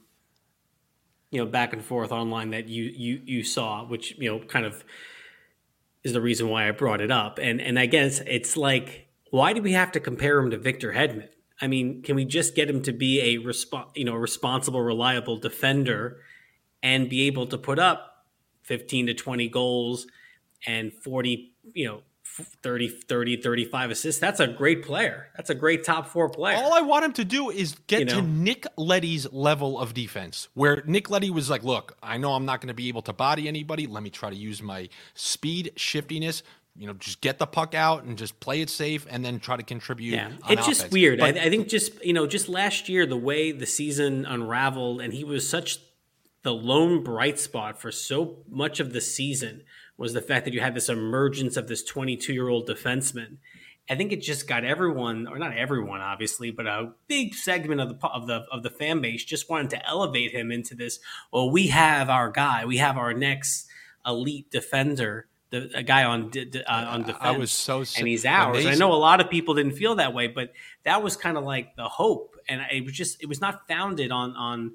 [1.30, 4.66] you know, back and forth online that you, you, you saw, which, you know, kind
[4.66, 4.84] of,
[6.04, 7.38] is the reason why I brought it up.
[7.38, 10.92] And and I guess it's like, why do we have to compare him to Victor
[10.92, 11.28] Hedman?
[11.60, 15.38] I mean, can we just get him to be a resp- you know, responsible, reliable
[15.38, 16.20] defender
[16.82, 18.26] and be able to put up
[18.62, 20.06] 15 to 20 goals
[20.66, 22.02] and 40, you know,
[22.38, 24.20] 30, 30, 35 assists.
[24.20, 25.28] That's a great player.
[25.36, 26.56] That's a great top four player.
[26.56, 28.14] All I want him to do is get you know?
[28.16, 32.44] to Nick Leddy's level of defense, where Nick Leddy was like, look, I know I'm
[32.44, 33.86] not going to be able to body anybody.
[33.86, 36.42] Let me try to use my speed, shiftiness,
[36.78, 39.56] you know, just get the puck out and just play it safe and then try
[39.56, 40.14] to contribute.
[40.14, 40.66] Yeah, it's offense.
[40.66, 41.18] just weird.
[41.18, 45.00] But, I, I think just, you know, just last year, the way the season unraveled
[45.00, 45.78] and he was such
[46.42, 49.64] the lone bright spot for so much of the season
[49.98, 53.36] was the fact that you had this emergence of this 22 year old defenseman.
[53.90, 57.88] I think it just got everyone, or not everyone, obviously, but a big segment of
[57.88, 61.00] the of the of the fan base just wanted to elevate him into this.
[61.32, 63.66] Well, we have our guy, we have our next
[64.06, 67.18] elite defender, the a guy on uh, on defense.
[67.20, 68.66] I was so and he's ours.
[68.66, 70.52] I know a lot of people didn't feel that way, but
[70.84, 74.12] that was kind of like the hope, and it was just it was not founded
[74.12, 74.74] on on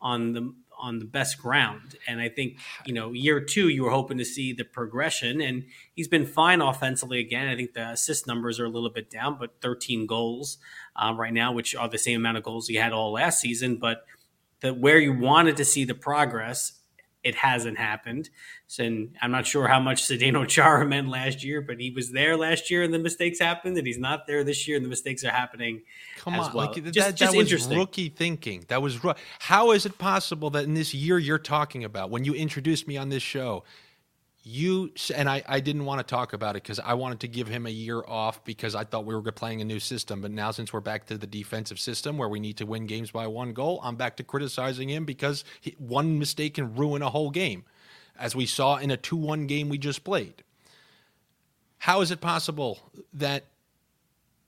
[0.00, 1.96] on the on the best ground.
[2.06, 5.64] And I think, you know, year two, you were hoping to see the progression, and
[5.94, 7.48] he's been fine offensively again.
[7.48, 10.58] I think the assist numbers are a little bit down, but 13 goals
[10.94, 13.76] um, right now, which are the same amount of goals he had all last season.
[13.76, 14.04] But
[14.60, 16.80] the where you wanted to see the progress,
[17.22, 18.30] it hasn't happened.
[18.78, 22.36] And I'm not sure how much Zdeno Chara meant last year, but he was there
[22.36, 25.24] last year and the mistakes happened, and he's not there this year and the mistakes
[25.24, 25.82] are happening.
[26.18, 26.66] Come on, well.
[26.66, 28.64] like just, that, just that was rookie thinking.
[28.68, 28.98] That was
[29.38, 32.96] how is it possible that in this year you're talking about when you introduced me
[32.96, 33.64] on this show,
[34.48, 37.48] you and I, I didn't want to talk about it because I wanted to give
[37.48, 40.20] him a year off because I thought we were playing a new system.
[40.20, 43.10] But now, since we're back to the defensive system where we need to win games
[43.10, 47.10] by one goal, I'm back to criticizing him because he, one mistake can ruin a
[47.10, 47.64] whole game,
[48.18, 50.42] as we saw in a 2 1 game we just played.
[51.78, 52.78] How is it possible
[53.12, 53.44] that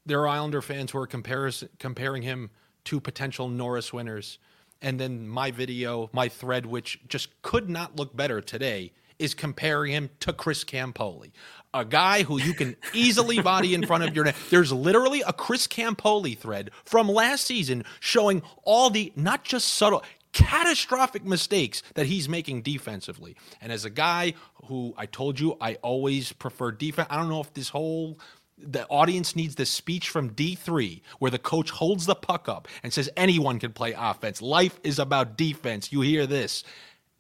[0.07, 2.51] there are Islander fans who are comparing him
[2.85, 4.39] to potential Norris winners?
[4.81, 9.93] And then my video, my thread, which just could not look better today, is comparing
[9.93, 11.33] him to Chris Campoli,
[11.75, 14.37] a guy who you can easily body in front of your net.
[14.51, 20.03] There's literally a Chris Campoli thread from last season showing all the not just subtle
[20.33, 23.37] catastrophic mistakes that he's making defensively.
[23.61, 24.35] And as a guy
[24.67, 28.19] who I told you I always prefer defense, I don't know if this whole
[28.61, 32.93] the audience needs this speech from D3 where the coach holds the puck up and
[32.93, 34.43] says anyone can play offense.
[34.43, 35.93] Life is about defense.
[35.93, 36.65] You hear this.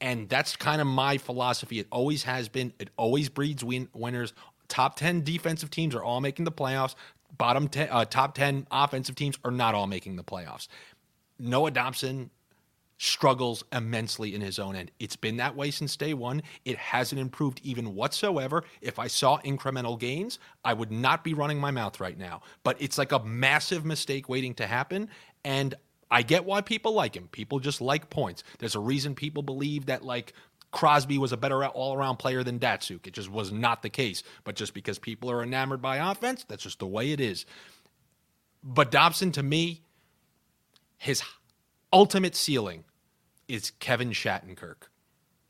[0.00, 1.80] And that's kind of my philosophy.
[1.80, 2.72] It always has been.
[2.78, 4.32] It always breeds win- winners.
[4.68, 6.94] Top 10 defensive teams are all making the playoffs.
[7.36, 10.68] Bottom 10, uh, top 10 offensive teams are not all making the playoffs.
[11.38, 12.30] Noah Dobson
[12.98, 14.90] struggles immensely in his own end.
[14.98, 16.42] It's been that way since day one.
[16.64, 18.64] It hasn't improved even whatsoever.
[18.80, 22.42] If I saw incremental gains, I would not be running my mouth right now.
[22.64, 25.08] But it's like a massive mistake waiting to happen.
[25.44, 25.76] And
[26.10, 27.28] I get why people like him.
[27.28, 28.42] People just like points.
[28.58, 30.32] There's a reason people believe that, like,
[30.70, 33.06] Crosby was a better all around player than Datsyuk.
[33.06, 34.22] It just was not the case.
[34.42, 37.46] But just because people are enamored by offense, that's just the way it is.
[38.64, 39.82] But Dobson, to me,
[40.96, 41.22] his
[41.92, 42.84] ultimate ceiling
[43.48, 44.88] is Kevin Shattenkirk.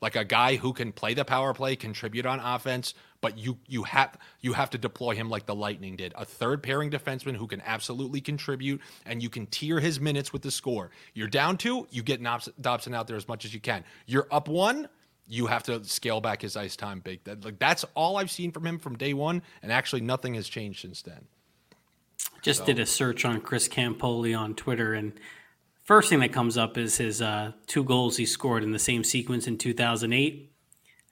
[0.01, 3.83] Like a guy who can play the power play, contribute on offense, but you you
[3.83, 6.13] have you have to deploy him like the Lightning did.
[6.15, 10.41] A third pairing defenseman who can absolutely contribute, and you can tier his minutes with
[10.41, 10.89] the score.
[11.13, 12.23] You're down two, you get
[12.61, 13.83] Dobson out there as much as you can.
[14.05, 14.87] You're up one,
[15.27, 17.23] you have to scale back his ice time big.
[17.25, 20.47] That, like that's all I've seen from him from day one, and actually nothing has
[20.47, 21.27] changed since then.
[22.41, 22.65] Just so.
[22.65, 25.13] did a search on Chris Campoli on Twitter, and
[25.89, 29.03] First thing that comes up is his uh, two goals he scored in the same
[29.03, 30.53] sequence in 2008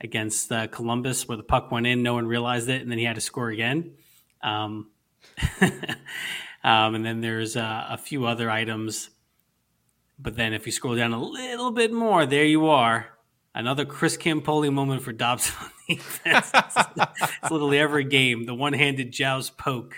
[0.02, 3.04] against uh, Columbus, where the puck went in, no one realized it, and then he
[3.04, 3.94] had to score again.
[4.44, 4.92] Um,
[6.64, 9.10] um, and then there's uh, a few other items.
[10.20, 13.08] But then if you scroll down a little bit more, there you are.
[13.56, 16.52] Another Chris Campoli moment for Dobson on defense.
[16.54, 18.46] it's literally every game.
[18.46, 19.96] The one handed joust poke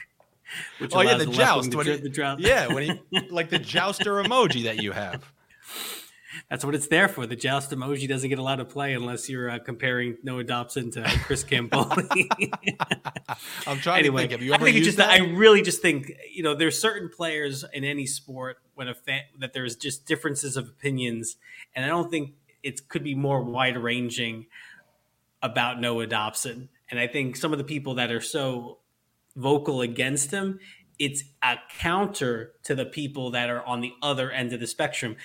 [0.80, 1.74] which oh yeah, the, the joust.
[1.76, 5.32] When he, the yeah, when he like the jouster emoji that you have.
[6.50, 7.26] That's what it's there for.
[7.28, 10.90] The joust emoji doesn't get a lot of play unless you're uh, comparing Noah Dobson
[10.92, 12.28] to Chris Campoli.
[13.68, 14.32] I'm trying anyway, to think.
[14.32, 15.10] Have you ever I think just that?
[15.10, 19.22] I really just think you know there's certain players in any sport when a fan
[19.40, 21.38] that there's just differences of opinions,
[21.76, 22.34] and I don't think
[22.64, 24.48] it could be more wide ranging
[25.42, 26.70] about Noah Dobson.
[26.90, 28.80] And I think some of the people that are so
[29.36, 30.60] vocal against him,
[30.98, 35.16] it's a counter to the people that are on the other end of the spectrum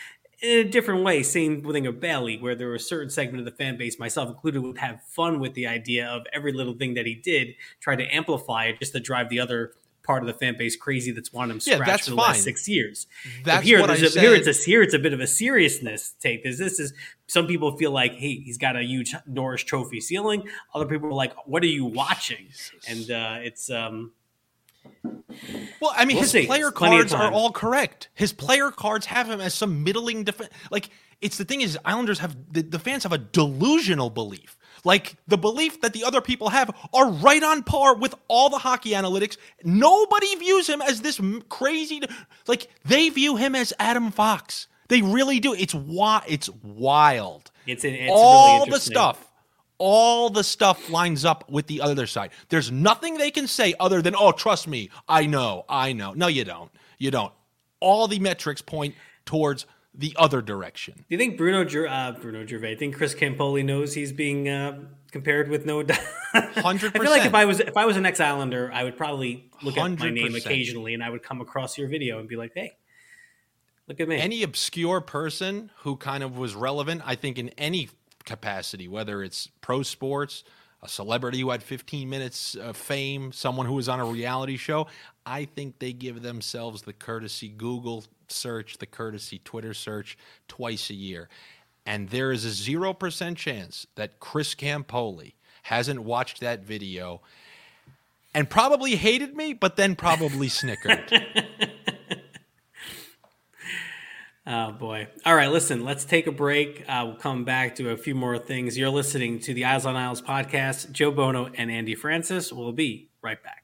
[0.40, 1.22] in a different way.
[1.22, 4.28] Same thing of Bailey, where there were a certain segment of the fan base, myself
[4.28, 7.96] included, would have fun with the idea of every little thing that he did, try
[7.96, 9.72] to amplify it just to drive the other
[10.04, 12.26] part of the fan base crazy that's wanted him scratched yeah, for the fine.
[12.28, 13.06] last six years.
[13.44, 14.22] That's but here, what I a, said.
[14.22, 16.44] Here it's a here it's a bit of a seriousness take.
[16.44, 16.92] This this is
[17.26, 20.48] some people feel like hey he's got a huge Norris Trophy ceiling.
[20.74, 22.46] Other people are like what are you watching?
[22.48, 22.88] Jesus.
[22.88, 24.12] And uh, it's um.
[25.80, 26.46] Well, I mean, we'll his see.
[26.46, 28.08] player cards are all correct.
[28.14, 30.50] His player cards have him as some middling defense.
[30.70, 35.16] Like, it's the thing is, Islanders have the, the fans have a delusional belief like
[35.26, 38.90] the belief that the other people have are right on par with all the hockey
[38.90, 39.36] analytics.
[39.64, 42.02] Nobody views him as this crazy.
[42.46, 44.68] Like they view him as Adam Fox.
[44.88, 45.54] They really do.
[45.54, 47.50] It's why it's wild.
[47.66, 49.23] It's, it's all really the stuff.
[49.78, 52.30] All the stuff lines up with the other side.
[52.48, 56.28] There's nothing they can say other than, "Oh, trust me, I know, I know." No,
[56.28, 56.70] you don't.
[56.98, 57.32] You don't.
[57.80, 58.94] All the metrics point
[59.26, 60.94] towards the other direction.
[60.94, 62.72] Do you think Bruno uh, Bruno Gervais?
[62.72, 64.80] I think Chris Campoli knows he's being uh,
[65.12, 65.84] compared with Noah.
[66.56, 68.96] Hundred I feel like if I was if I was an ex Islander, I would
[68.96, 69.92] probably look 100%.
[69.92, 72.72] at my name occasionally, and I would come across your video and be like, "Hey,
[73.86, 77.88] look at me." Any obscure person who kind of was relevant, I think, in any
[78.24, 80.44] capacity, whether it's pro sports,
[80.82, 84.86] a celebrity who had 15 minutes of fame, someone who was on a reality show,
[85.24, 90.94] I think they give themselves the courtesy Google search, the courtesy Twitter search twice a
[90.94, 91.28] year.
[91.86, 97.22] And there is a 0% chance that Chris Campoli hasn't watched that video
[98.34, 101.10] and probably hated me, but then probably snickered.
[104.46, 105.08] Oh boy!
[105.24, 105.84] All right, listen.
[105.84, 106.84] Let's take a break.
[106.86, 108.76] Uh, we'll come back to a few more things.
[108.76, 110.92] You're listening to the Eyes on Isles podcast.
[110.92, 113.63] Joe Buono and Andy Francess We'll be right back.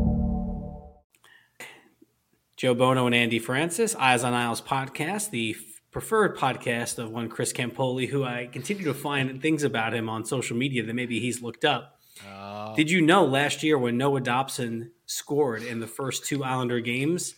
[2.61, 5.57] Joe Buono and Andy Francess, Eyes on Isles podcast, the
[5.89, 10.25] preferred podcast of one Chris Campoli, who I continue to find things about him on
[10.25, 11.99] social media that maybe he's looked up.
[12.23, 16.79] Uh, Did you know last year when Noah Dobson scored in the first two Islander
[16.81, 17.33] games,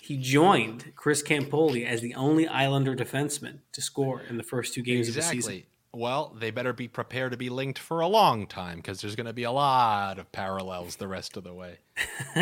[0.00, 4.80] he joined Chris Campoli as the only Islander defenseman to score in the first two
[4.80, 5.38] games exactly.
[5.38, 5.66] of the season?
[5.96, 9.28] Well, they better be prepared to be linked for a long time because there's going
[9.28, 11.78] to be a lot of parallels the rest of the way.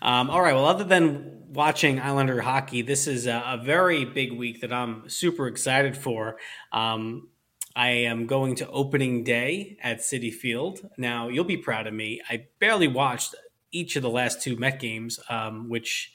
[0.00, 0.54] um, all right.
[0.54, 5.08] Well, other than watching Islander hockey, this is a, a very big week that I'm
[5.08, 6.36] super excited for.
[6.72, 7.30] Um,
[7.74, 10.88] I am going to opening day at Citi Field.
[10.96, 12.22] Now, you'll be proud of me.
[12.30, 13.34] I barely watched
[13.72, 16.12] each of the last two Met games, um, which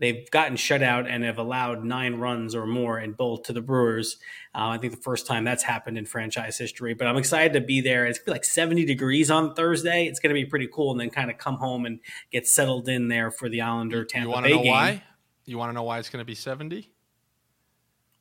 [0.00, 3.60] they've gotten shut out and have allowed nine runs or more in both to the
[3.60, 4.16] Brewers.
[4.54, 6.94] Uh, I think the first time that's happened in franchise history.
[6.94, 8.06] But I'm excited to be there.
[8.06, 10.06] It's gonna be like 70 degrees on Thursday.
[10.06, 12.00] It's going to be pretty cool, and then kind of come home and
[12.32, 14.72] get settled in there for the Islander Tampa you Bay know game.
[14.72, 15.02] Why?
[15.44, 16.90] You want to know why it's going to be 70?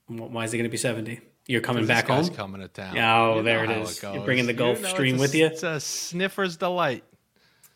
[0.08, 1.22] Why is it going to be 70?
[1.48, 2.28] You're coming back home.
[2.30, 2.98] Coming to town.
[2.98, 4.04] Oh, you there it is.
[4.04, 5.48] It You're bringing the Gulf you know, Stream with you.
[5.48, 7.04] It's a sniffer's delight.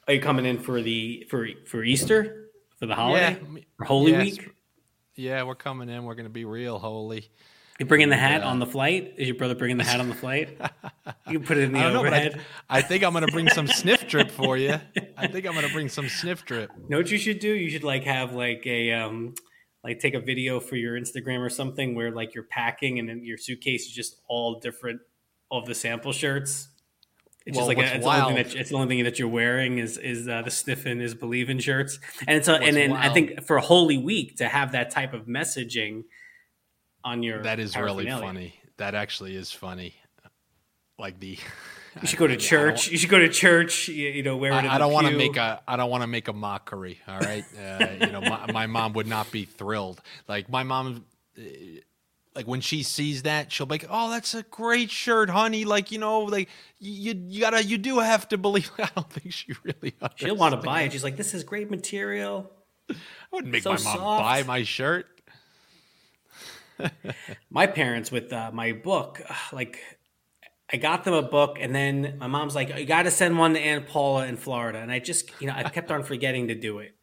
[0.08, 2.43] Are you coming in for the for for Easter?
[2.84, 3.86] For the holiday yeah.
[3.86, 4.38] Holy yes.
[4.38, 4.50] Week.
[5.16, 6.04] Yeah, we're coming in.
[6.04, 7.30] We're going to be real holy.
[7.80, 9.14] You bringing the hat on the flight?
[9.18, 10.60] Is your brother bringing the hat on the flight?
[11.28, 12.36] You can put it in the I overhead.
[12.36, 14.76] Know, I, I, think I'm going to bring some sniff drip for you.
[15.18, 16.70] I think I'm going to bring some sniff drip.
[16.90, 17.48] know what you should do?
[17.48, 19.34] You should like have like a um,
[19.86, 23.24] like take a video for your Instagram or something where like you're packing and then
[23.24, 25.00] your suitcase is just all different
[25.50, 26.68] of the sample shirts
[27.46, 29.20] it's well, just like a, it's, the only thing that, it's the only thing that
[29.20, 32.92] you're wearing is is uh, the sniffing is believing shirts, and it's a, and then
[32.92, 33.06] wild.
[33.06, 36.04] I think for Holy Week to have that type of messaging
[37.04, 38.56] on your that is really funny.
[38.78, 39.96] That actually is funny.
[40.98, 41.38] Like the
[42.02, 42.90] you should go to church.
[42.90, 43.90] You should go to church.
[43.90, 44.64] You, you know, wear it.
[44.64, 45.62] I, I don't want to make a.
[45.68, 47.00] I don't want to make a mockery.
[47.08, 50.02] All right, uh, you know, my, my, mom would not be thrilled.
[50.28, 51.04] Like my mom,
[52.36, 55.92] like when she sees that, she'll be like, "Oh, that's a great shirt, honey." Like
[55.92, 58.72] you know, like you you gotta you do have to believe.
[58.78, 59.96] I don't think she really.
[60.16, 60.92] She'll want to buy it.
[60.92, 62.52] She's like, "This is great material."
[62.90, 62.96] I
[63.32, 64.24] wouldn't make so my mom soft.
[64.24, 65.08] buy my shirt.
[67.50, 69.22] my parents with uh, my book,
[69.52, 69.80] like
[70.72, 73.54] I got them a book, and then my mom's like, "You got to send one
[73.54, 76.56] to Aunt Paula in Florida," and I just you know I kept on forgetting to
[76.56, 76.96] do it,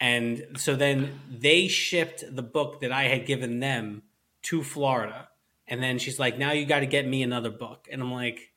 [0.00, 4.02] and so then they shipped the book that I had given them
[4.42, 5.28] to Florida.
[5.66, 7.88] And then she's like, now you got to get me another book.
[7.90, 8.50] And I'm like,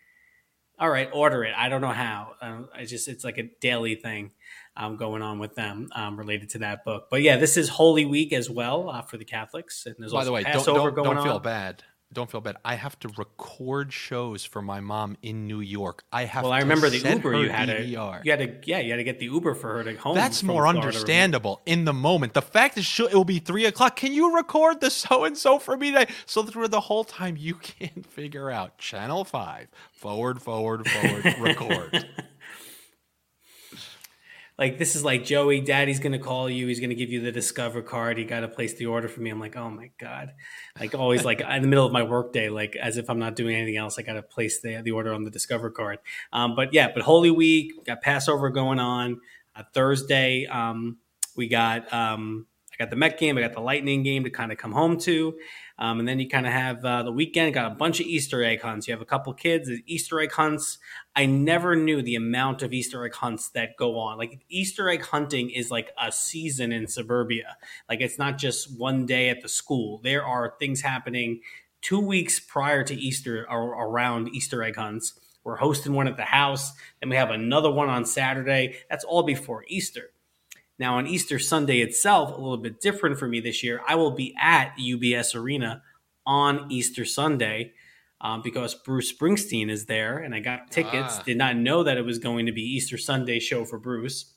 [0.79, 1.53] all right, order it.
[1.55, 2.33] I don't know how.
[2.41, 4.31] Um, I just, it's like a daily thing
[4.75, 7.07] um, going on with them um, related to that book.
[7.11, 9.85] But yeah, this is Holy Week as well uh, for the Catholics.
[9.85, 11.83] And there's By the way, Passover don't, don't, don't feel bad
[12.13, 12.57] don't feel bad.
[12.63, 16.03] I have to record shows for my mom in New York.
[16.11, 16.43] I have.
[16.43, 17.83] Well, I remember the Uber you had to.
[17.83, 18.55] You had to.
[18.63, 20.15] Yeah, you had to get the Uber for her to home.
[20.15, 22.33] That's more Florida understandable in the moment.
[22.33, 23.95] The fact is, it will be three o'clock.
[23.95, 25.91] Can you record the so and so for me?
[25.91, 26.11] Today?
[26.25, 32.07] So through the whole time, you can't figure out channel five forward, forward, forward, record
[34.57, 36.67] like this is like Joey, Daddy's gonna call you.
[36.67, 38.17] He's gonna give you the Discover card.
[38.17, 39.29] You got to place the order for me.
[39.29, 40.33] I'm like, oh my god,
[40.79, 43.55] like always like in the middle of my workday, like as if I'm not doing
[43.55, 43.97] anything else.
[43.97, 45.99] I got to place the the order on the Discover card.
[46.31, 49.19] Um, but yeah, but Holy Week got Passover going on.
[49.55, 50.97] Uh, Thursday, um,
[51.35, 54.51] we got um, I got the Met game, I got the Lightning game to kind
[54.51, 55.35] of come home to.
[55.79, 58.43] Um, and then you kind of have uh, the weekend, got a bunch of Easter
[58.43, 58.87] egg hunts.
[58.87, 60.77] You have a couple kids, Easter egg hunts.
[61.15, 64.17] I never knew the amount of Easter egg hunts that go on.
[64.17, 67.57] Like Easter egg hunting is like a season in suburbia.
[67.89, 69.99] Like it's not just one day at the school.
[70.03, 71.41] There are things happening
[71.81, 75.19] two weeks prior to Easter or around Easter egg hunts.
[75.43, 76.71] We're hosting one at the house,
[77.01, 78.77] and we have another one on Saturday.
[78.89, 80.12] That's all before Easter.
[80.83, 84.11] Now, on Easter Sunday itself, a little bit different for me this year, I will
[84.11, 85.81] be at UBS Arena
[86.25, 87.71] on Easter Sunday
[88.19, 91.19] um, because Bruce Springsteen is there, and I got tickets.
[91.19, 91.23] Ah.
[91.25, 94.33] Did not know that it was going to be Easter Sunday show for Bruce.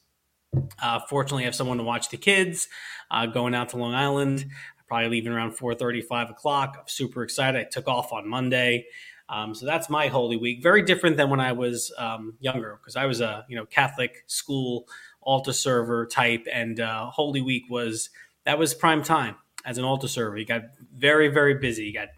[0.80, 2.68] Uh, fortunately, I have someone to watch the kids.
[3.10, 4.46] Uh, going out to Long Island,
[4.86, 6.76] probably leaving around 4:30, 5 o'clock.
[6.78, 7.60] I'm super excited.
[7.60, 8.86] I took off on Monday.
[9.28, 10.62] Um, so that's my Holy Week.
[10.62, 14.22] Very different than when I was um, younger because I was a you know Catholic
[14.28, 14.86] school
[15.26, 18.08] altar server type, and uh, Holy Week was
[18.44, 20.38] that was prime time as an altar server.
[20.38, 20.62] You got
[20.96, 21.84] very very busy.
[21.84, 22.08] You got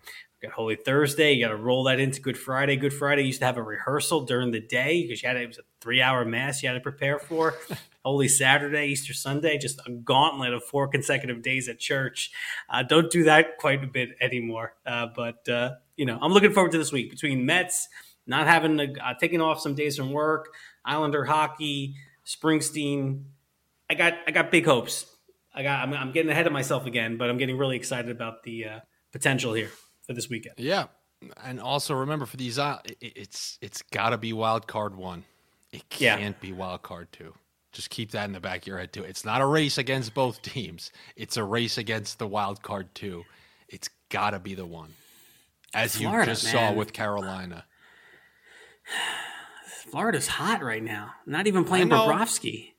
[0.41, 1.33] you got Holy Thursday.
[1.33, 2.77] You got to roll that into Good Friday.
[2.77, 5.59] Good Friday used to have a rehearsal during the day because you had it was
[5.59, 7.55] a three hour mass you had to prepare for.
[8.05, 12.31] Holy Saturday, Easter Sunday, just a gauntlet of four consecutive days at church.
[12.71, 14.75] Uh, don't do that quite a bit anymore.
[14.87, 17.89] Uh, but uh, you know, I'm looking forward to this week between Mets
[18.29, 20.55] not having to, uh, taking off some days from work,
[20.85, 21.95] Islander hockey,
[22.29, 23.25] Springsteen.
[23.89, 25.07] I got I got big hopes.
[25.55, 28.43] I got I'm, I'm getting ahead of myself again, but I'm getting really excited about
[28.43, 28.81] the uh,
[29.13, 29.71] potential here
[30.07, 30.57] for this weekend.
[30.59, 30.87] Yeah,
[31.43, 35.25] and also remember for these, uh, it's it's got to be wild card one.
[35.73, 36.33] It can't yeah.
[36.41, 37.35] be wild card two.
[37.73, 39.05] Just keep that in the back of your head too.
[39.05, 40.93] It's not a race against both teams.
[41.17, 43.25] It's a race against the wild card two.
[43.69, 44.91] It's got to be the one,
[45.73, 46.53] as Florida, you just man.
[46.53, 47.65] saw with Carolina.
[49.91, 51.15] Florida's hot right now.
[51.27, 52.73] Not even playing Bobrovsky.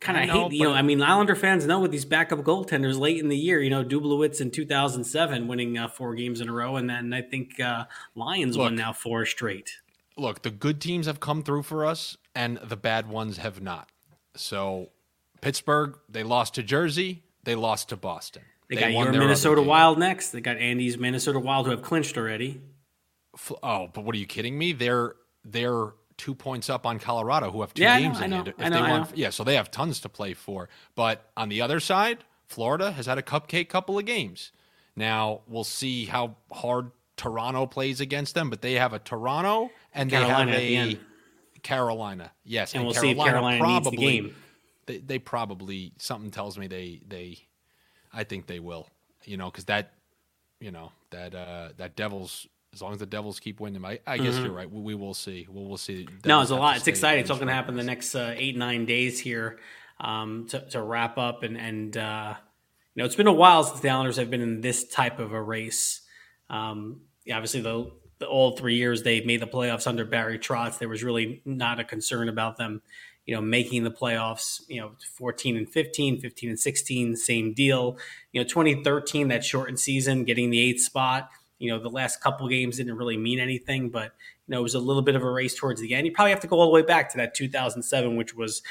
[0.00, 0.72] Kind of hate, you know.
[0.74, 3.62] I mean, Islander fans know with these backup goaltenders late in the year.
[3.62, 7.22] You know, Dubielewicz in 2007 winning uh, four games in a row, and then I
[7.22, 7.84] think uh,
[8.14, 9.78] Lions look, won now four straight.
[10.18, 13.88] Look, the good teams have come through for us, and the bad ones have not.
[14.36, 14.90] So,
[15.40, 18.42] Pittsburgh, they lost to Jersey, they lost to Boston.
[18.68, 20.30] They, they got your Minnesota Wild next.
[20.30, 22.60] They got Andy's Minnesota Wild who have clinched already.
[23.62, 24.72] Oh, but what are you kidding me?
[24.72, 28.48] They're they're two points up on Colorado, who have two yeah, games in hand.
[28.48, 30.68] If I know, they won, yeah, so they have tons to play for.
[30.94, 34.52] But on the other side, Florida has had a cupcake couple of games.
[34.96, 40.10] Now we'll see how hard Toronto plays against them, but they have a Toronto and
[40.10, 40.98] Carolina they have a
[41.60, 42.32] Carolina.
[42.44, 44.36] Yes, and, and we'll Carolina see if Carolina probably, the game.
[44.86, 47.38] They, they probably something tells me they they,
[48.12, 48.88] I think they will.
[49.24, 49.92] You know, because that,
[50.60, 54.18] you know that uh that Devils as long as the Devils keep winning, I, I
[54.18, 54.44] guess mm-hmm.
[54.44, 54.70] you're right.
[54.70, 55.46] We, we, will see.
[55.48, 56.08] We'll, we'll see.
[56.24, 56.76] no, it's a lot.
[56.76, 57.20] It's exciting.
[57.20, 59.58] It's all going to happen the next uh, eight nine days here
[60.00, 62.34] um, to, to wrap up, and and uh,
[62.94, 65.32] you know it's been a while since the Islanders have been in this type of
[65.32, 66.00] a race.
[66.50, 70.78] Um, yeah, obviously the, the all three years they made the playoffs under Barry Trotz,
[70.78, 72.82] there was really not a concern about them,
[73.24, 74.60] you know, making the playoffs.
[74.68, 77.98] You know, 14 and 15, 15 and 16, same deal.
[78.32, 81.30] You know, 2013 that shortened season, getting the eighth spot
[81.64, 84.12] you know, the last couple games didn't really mean anything, but
[84.46, 86.06] you know, it was a little bit of a race towards the end.
[86.06, 88.62] You probably have to go all the way back to that 2007, which was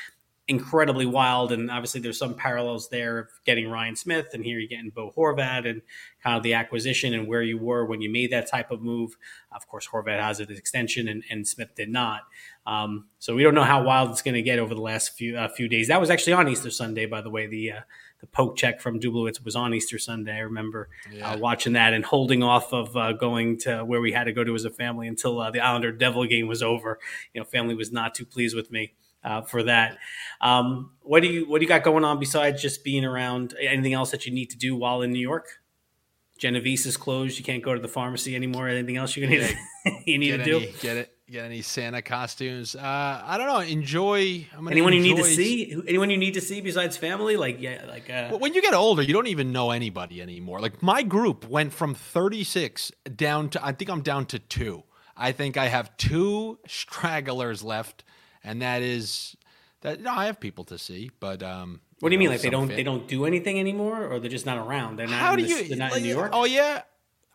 [0.47, 1.51] incredibly wild.
[1.51, 5.11] And obviously, there's some parallels there of getting Ryan Smyth, and here you're getting Bo
[5.17, 5.81] Horvat, and
[6.23, 9.15] kind of the acquisition and where you were when you made that type of move.
[9.51, 12.21] Of course, Horvat has an extension, and, and Smith did not.
[12.65, 15.37] Um, so we don't know how wild it's going to get over the last few
[15.37, 15.87] uh, few days.
[15.87, 17.47] That was actually on Easter Sunday, by the way.
[17.47, 17.81] The uh,
[18.23, 20.31] the poke check from Dubielewicz was on Easter Sunday.
[20.31, 21.31] I remember uh, yeah.
[21.31, 24.45] uh, watching that and holding off of uh, going to where we had to go
[24.45, 26.99] to as a family until uh, the Islander Devil game was over.
[27.33, 28.93] You know, family was not too pleased with me
[29.25, 29.97] uh, for that.
[30.39, 33.55] Um, what do you what do you got going on besides just being around?
[33.59, 35.59] Anything else that you need to do while in New York?
[36.37, 37.37] Genovese is closed.
[37.37, 38.69] You can't go to the pharmacy anymore.
[38.69, 40.71] Anything else you need to, you need to do?
[40.79, 42.75] Get it get any Santa costumes.
[42.75, 43.59] Uh, I don't know.
[43.59, 44.47] Enjoy.
[44.69, 44.95] anyone enjoy...
[44.95, 45.81] you need to see?
[45.87, 47.37] Anyone you need to see besides family?
[47.37, 48.37] Like yeah, like uh...
[48.37, 50.59] when you get older, you don't even know anybody anymore.
[50.59, 54.83] Like my group went from 36 down to I think I'm down to two.
[55.15, 58.03] I think I have two stragglers left,
[58.43, 59.35] and that is
[59.81, 60.01] that.
[60.01, 62.29] No, I have people to see, but um, what do you, mean?
[62.29, 62.75] Like they don't fan...
[62.75, 64.97] they don't do anything anymore, or they're just not around?
[64.97, 65.19] They're not.
[65.19, 65.67] How do you?
[65.67, 66.31] They're not like, in New York.
[66.33, 66.81] Oh yeah.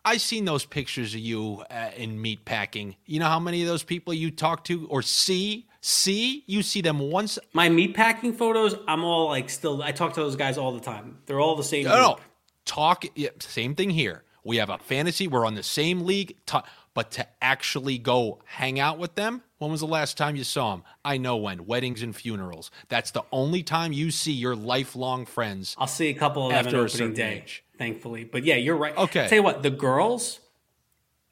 [0.05, 2.95] I seen those pictures of you uh, in meat packing.
[3.05, 5.67] You know how many of those people you talk to or see?
[5.81, 7.39] See, you see them once.
[7.53, 9.81] My meat packing photos, I'm all like, still.
[9.81, 11.19] I talk to those guys all the time.
[11.25, 11.85] They're all the same.
[11.85, 12.17] No, no.
[12.65, 13.05] talk.
[13.15, 14.23] Yeah, same thing here.
[14.43, 15.27] We have a fantasy.
[15.27, 16.35] We're on the same league.
[16.45, 20.43] Talk, But to actually go hang out with them, when was the last time you
[20.43, 20.83] saw them?
[21.05, 21.65] I know when.
[21.65, 22.71] Weddings and funerals.
[22.87, 25.75] That's the only time you see your lifelong friends.
[25.77, 27.63] I'll see a couple of them After a opening certain day, age.
[27.79, 28.25] Thankfully.
[28.25, 28.95] But yeah, you're right.
[28.95, 29.27] Okay.
[29.27, 30.39] Tell you what, the girls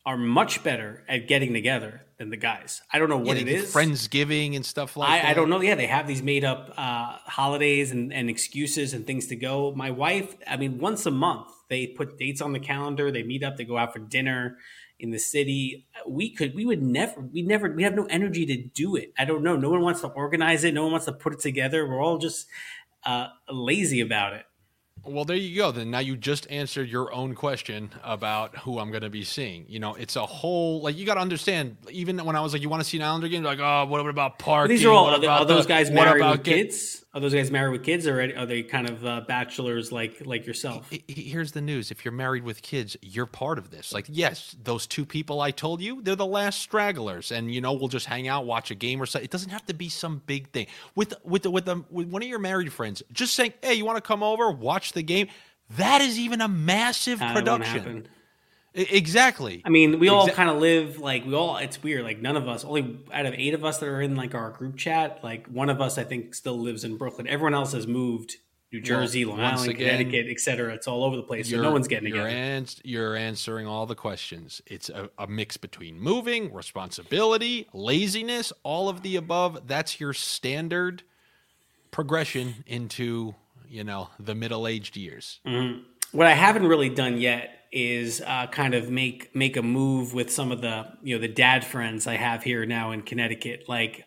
[0.04, 2.82] are much better at getting together than the guys.
[2.92, 3.56] I don't know what Yeah, it they.
[3.58, 5.28] Friendsgiving and stuff like that.
[5.28, 5.62] I, I don't know.
[5.62, 9.74] Yeah, they have these made up uh, holidays and, and excuses and things to go.
[9.76, 13.12] My wife, I mean, once a month they put dates on the calendar.
[13.12, 13.58] They meet up.
[13.58, 14.58] They go out for dinner
[15.00, 15.86] in the city.
[16.08, 19.14] We could, we would never, we never, we have no energy to do it.
[19.20, 19.58] I don't know.
[19.58, 20.74] No one wants to organize it.
[20.74, 21.88] No one wants to put it together.
[21.88, 22.48] We're all just
[23.06, 24.46] uh, lazy about it.
[25.08, 25.72] Well, there you go.
[25.72, 29.66] Then now you just answered your own question about who I'm going to be seeing.
[29.68, 31.78] You know, it's a whole like you got to understand.
[31.90, 33.44] Even when I was like, you want to see an Islander game?
[33.44, 34.76] Like, oh, what about parking?
[34.76, 37.04] These are all What are, about are those the- guys what married about with kids?
[37.18, 40.46] Are those guys married with kids, or are they kind of uh, bachelors like like
[40.46, 40.88] yourself?
[41.08, 43.92] Here's the news: if you're married with kids, you're part of this.
[43.92, 47.74] Like, yes, those two people I told you, they're the last stragglers, and you know
[47.74, 49.26] we'll just hang out, watch a game or something.
[49.26, 50.68] It doesn't have to be some big thing.
[50.94, 53.98] With with the, with with one of your married friends, just saying, "Hey, you want
[53.98, 55.28] to come over, watch the game?"
[55.72, 58.08] That is even a massive production.
[58.78, 59.64] Exactly.
[59.66, 61.58] I mean, we all Exa- kind of live like we all.
[61.58, 62.04] It's weird.
[62.04, 64.52] Like none of us, only out of eight of us that are in like our
[64.52, 67.28] group chat, like one of us I think still lives in Brooklyn.
[67.28, 68.36] Everyone else has moved
[68.72, 70.74] New Jersey, Long Island, again, Connecticut, etc.
[70.74, 71.50] It's all over the place.
[71.50, 72.38] So no one's getting you're together.
[72.38, 74.62] ans- you're answering all the questions.
[74.68, 79.68] It's a, a mix between moving, responsibility, laziness, all of the above.
[79.68, 81.04] That's your standard
[81.90, 83.34] progression into
[83.70, 85.40] you know the middle-aged years.
[85.46, 85.82] Mm-hmm.
[86.12, 90.32] what I haven't really done yet is uh, kind of make make a move with
[90.32, 93.66] some of the you know the dad friends I have here now in Connecticut.
[93.68, 94.06] Like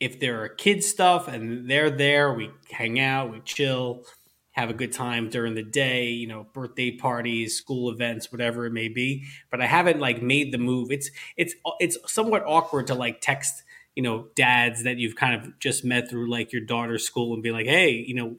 [0.00, 4.02] if there are kid stuff and they're there, we hang out, we chill,
[4.50, 6.08] have a good time during the day.
[6.08, 9.24] You know, birthday parties, school events, whatever it may be.
[9.52, 10.90] But I haven't like made the move.
[10.90, 13.62] It's it's it's somewhat awkward to like text
[13.94, 17.42] you know dads that you've kind of just met through like your daughter's school and
[17.42, 18.36] be like, hey, you know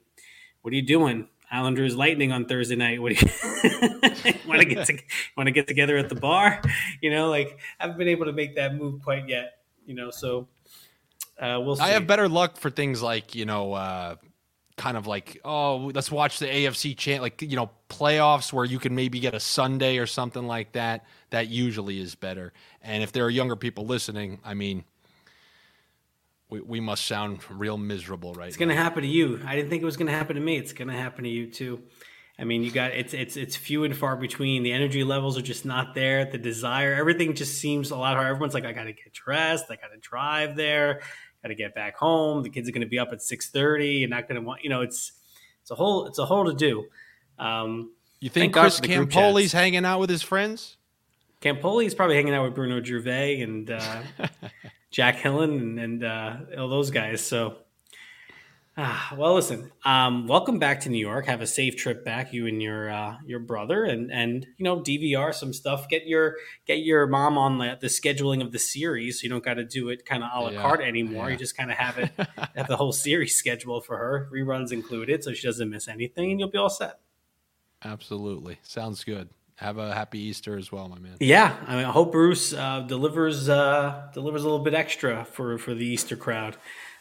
[0.61, 1.29] what are you doing?
[1.51, 3.01] Islanders Lightning on Thursday night.
[3.01, 4.97] What do you want to get to,
[5.35, 6.61] want to get together at the bar?
[7.01, 9.59] You know, like I haven't been able to make that move quite yet.
[9.85, 10.47] You know, so
[11.39, 11.83] uh, we'll see.
[11.83, 13.73] I have better luck for things like you know.
[13.73, 14.15] Uh,
[14.75, 18.77] Kind of like, oh, let's watch the AFC chant, like you know, playoffs where you
[18.77, 21.03] can maybe get a Sunday or something like that.
[21.31, 22.53] That usually is better.
[22.83, 24.83] And if there are younger people listening, I mean,
[26.49, 29.41] we, we must sound real miserable right It's going to happen to you.
[29.45, 30.57] I didn't think it was going to happen to me.
[30.57, 31.83] It's going to happen to you too.
[32.39, 34.61] I mean, you got it's it's it's few and far between.
[34.61, 36.23] The energy levels are just not there.
[36.25, 38.29] The desire, everything just seems a lot harder.
[38.29, 39.65] Everyone's like, I got to get dressed.
[39.69, 41.01] I got to drive there.
[41.41, 42.43] Got to get back home.
[42.43, 43.93] The kids are going to be up at six thirty.
[43.95, 45.13] You're not going to want, you know, it's
[45.61, 46.85] it's a whole it's a whole to do.
[47.39, 50.77] Um, You think Chris for the group Campoli's hanging out with his friends?
[51.41, 54.01] Campoli's probably hanging out with Bruno Gervais and uh,
[54.91, 57.21] Jack Hillen and, and uh, all those guys.
[57.25, 57.57] So,
[58.77, 59.71] ah, well, listen.
[59.83, 61.25] Um, welcome back to New York.
[61.25, 64.79] Have a safe trip back, you and your uh, your brother, and and you know
[64.79, 65.89] DVR some stuff.
[65.89, 66.35] Get your
[66.65, 69.65] get your mom on the, the scheduling of the series, so you don't got to
[69.65, 71.25] do it kind of a la Yeah, carte anymore.
[71.25, 71.31] yeah.
[71.33, 72.11] You just kind of have it
[72.55, 76.39] have the whole series scheduled for her, reruns included, so she doesn't miss anything, and
[76.39, 76.99] you'll be all set.
[77.83, 78.57] Absolutely.
[78.63, 79.29] Sounds good.
[79.57, 81.17] Have a happy Easter as well, my man.
[81.19, 85.57] Yeah, I mean, I hope Bruce uh, delivers uh, delivers a little bit extra for
[85.57, 86.57] for the Easter crowd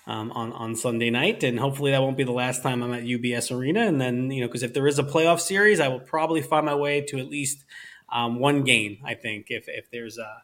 [0.06, 3.02] um, on on Sunday night, and hopefully that won't be the last time I'm at
[3.02, 3.80] UBS Arena.
[3.80, 6.64] And then you know, because if there is a playoff series, I will probably find
[6.64, 7.62] my way to at least
[8.10, 8.98] um, one game.
[9.04, 10.42] I think if if there's a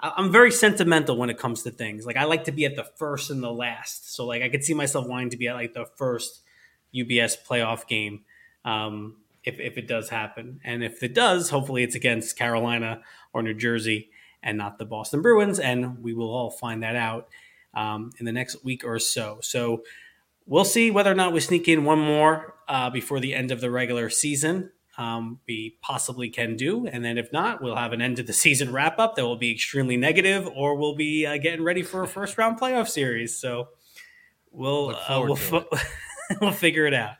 [0.00, 2.04] I'm very sentimental when it comes to things.
[2.04, 4.14] Like I like to be at the first and the last.
[4.14, 6.42] So like I could see myself wanting to be at like the first
[6.94, 8.24] UBS playoff game
[8.64, 10.60] um, if if it does happen.
[10.64, 14.10] And if it does, hopefully it's against Carolina or New Jersey
[14.42, 15.58] and not the Boston Bruins.
[15.58, 17.28] And we will all find that out
[17.74, 19.38] um, in the next week or so.
[19.40, 19.82] So
[20.46, 23.60] we'll see whether or not we sneak in one more uh, before the end of
[23.60, 24.70] the regular season.
[24.96, 28.32] Um, we possibly can do, and then if not, we'll have an end of the
[28.44, 32.04] season wrap up that will be extremely negative, or we'll be uh, getting ready for
[32.04, 33.36] a first round playoff series.
[33.36, 33.70] So
[34.52, 35.64] we'll uh, we'll, fi-
[36.40, 37.14] we'll figure it out.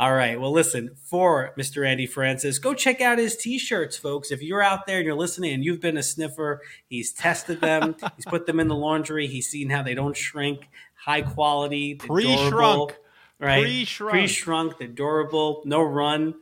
[0.00, 0.40] All right.
[0.40, 1.84] Well, listen, for Mr.
[1.84, 4.30] Andy Francess, go check out his t shirts, folks.
[4.30, 7.96] If you're out there and you're listening and you've been a sniffer, he's tested them,
[8.16, 12.96] he's put them in the laundry, he's seen how they don't shrink, high quality, Pre-shrunk.
[13.40, 13.64] right?
[13.64, 14.12] Pre-shrunk.
[14.12, 16.34] Pre-shrunk, they're durable, no run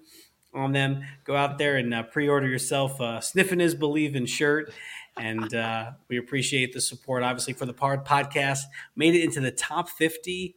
[0.53, 1.05] on them.
[1.25, 4.71] Go out there and uh, pre-order yourself a Sniffin' is Believin' shirt.
[5.19, 8.65] And uh, we appreciate the support, obviously, for the Pod podcast.
[8.95, 10.57] Made it into the top 50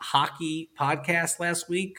[0.00, 1.98] hockey podcast last week.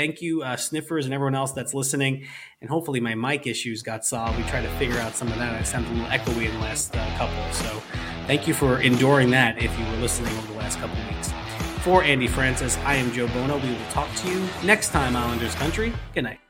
[0.00, 2.26] Thank you, uh, sniffers, and everyone else that's listening.
[2.62, 4.38] And hopefully, my mic issues got solved.
[4.38, 5.54] We tried to figure out some of that.
[5.54, 7.52] I sounded a little echoey in the last uh, couple.
[7.52, 7.82] So,
[8.26, 11.34] thank you for enduring that if you were listening over the last couple weeks.
[11.82, 13.58] For Andy Francess, I am Joe Buono.
[13.58, 15.92] We will talk to you next time, Islanders Country.
[16.14, 16.49] Good night.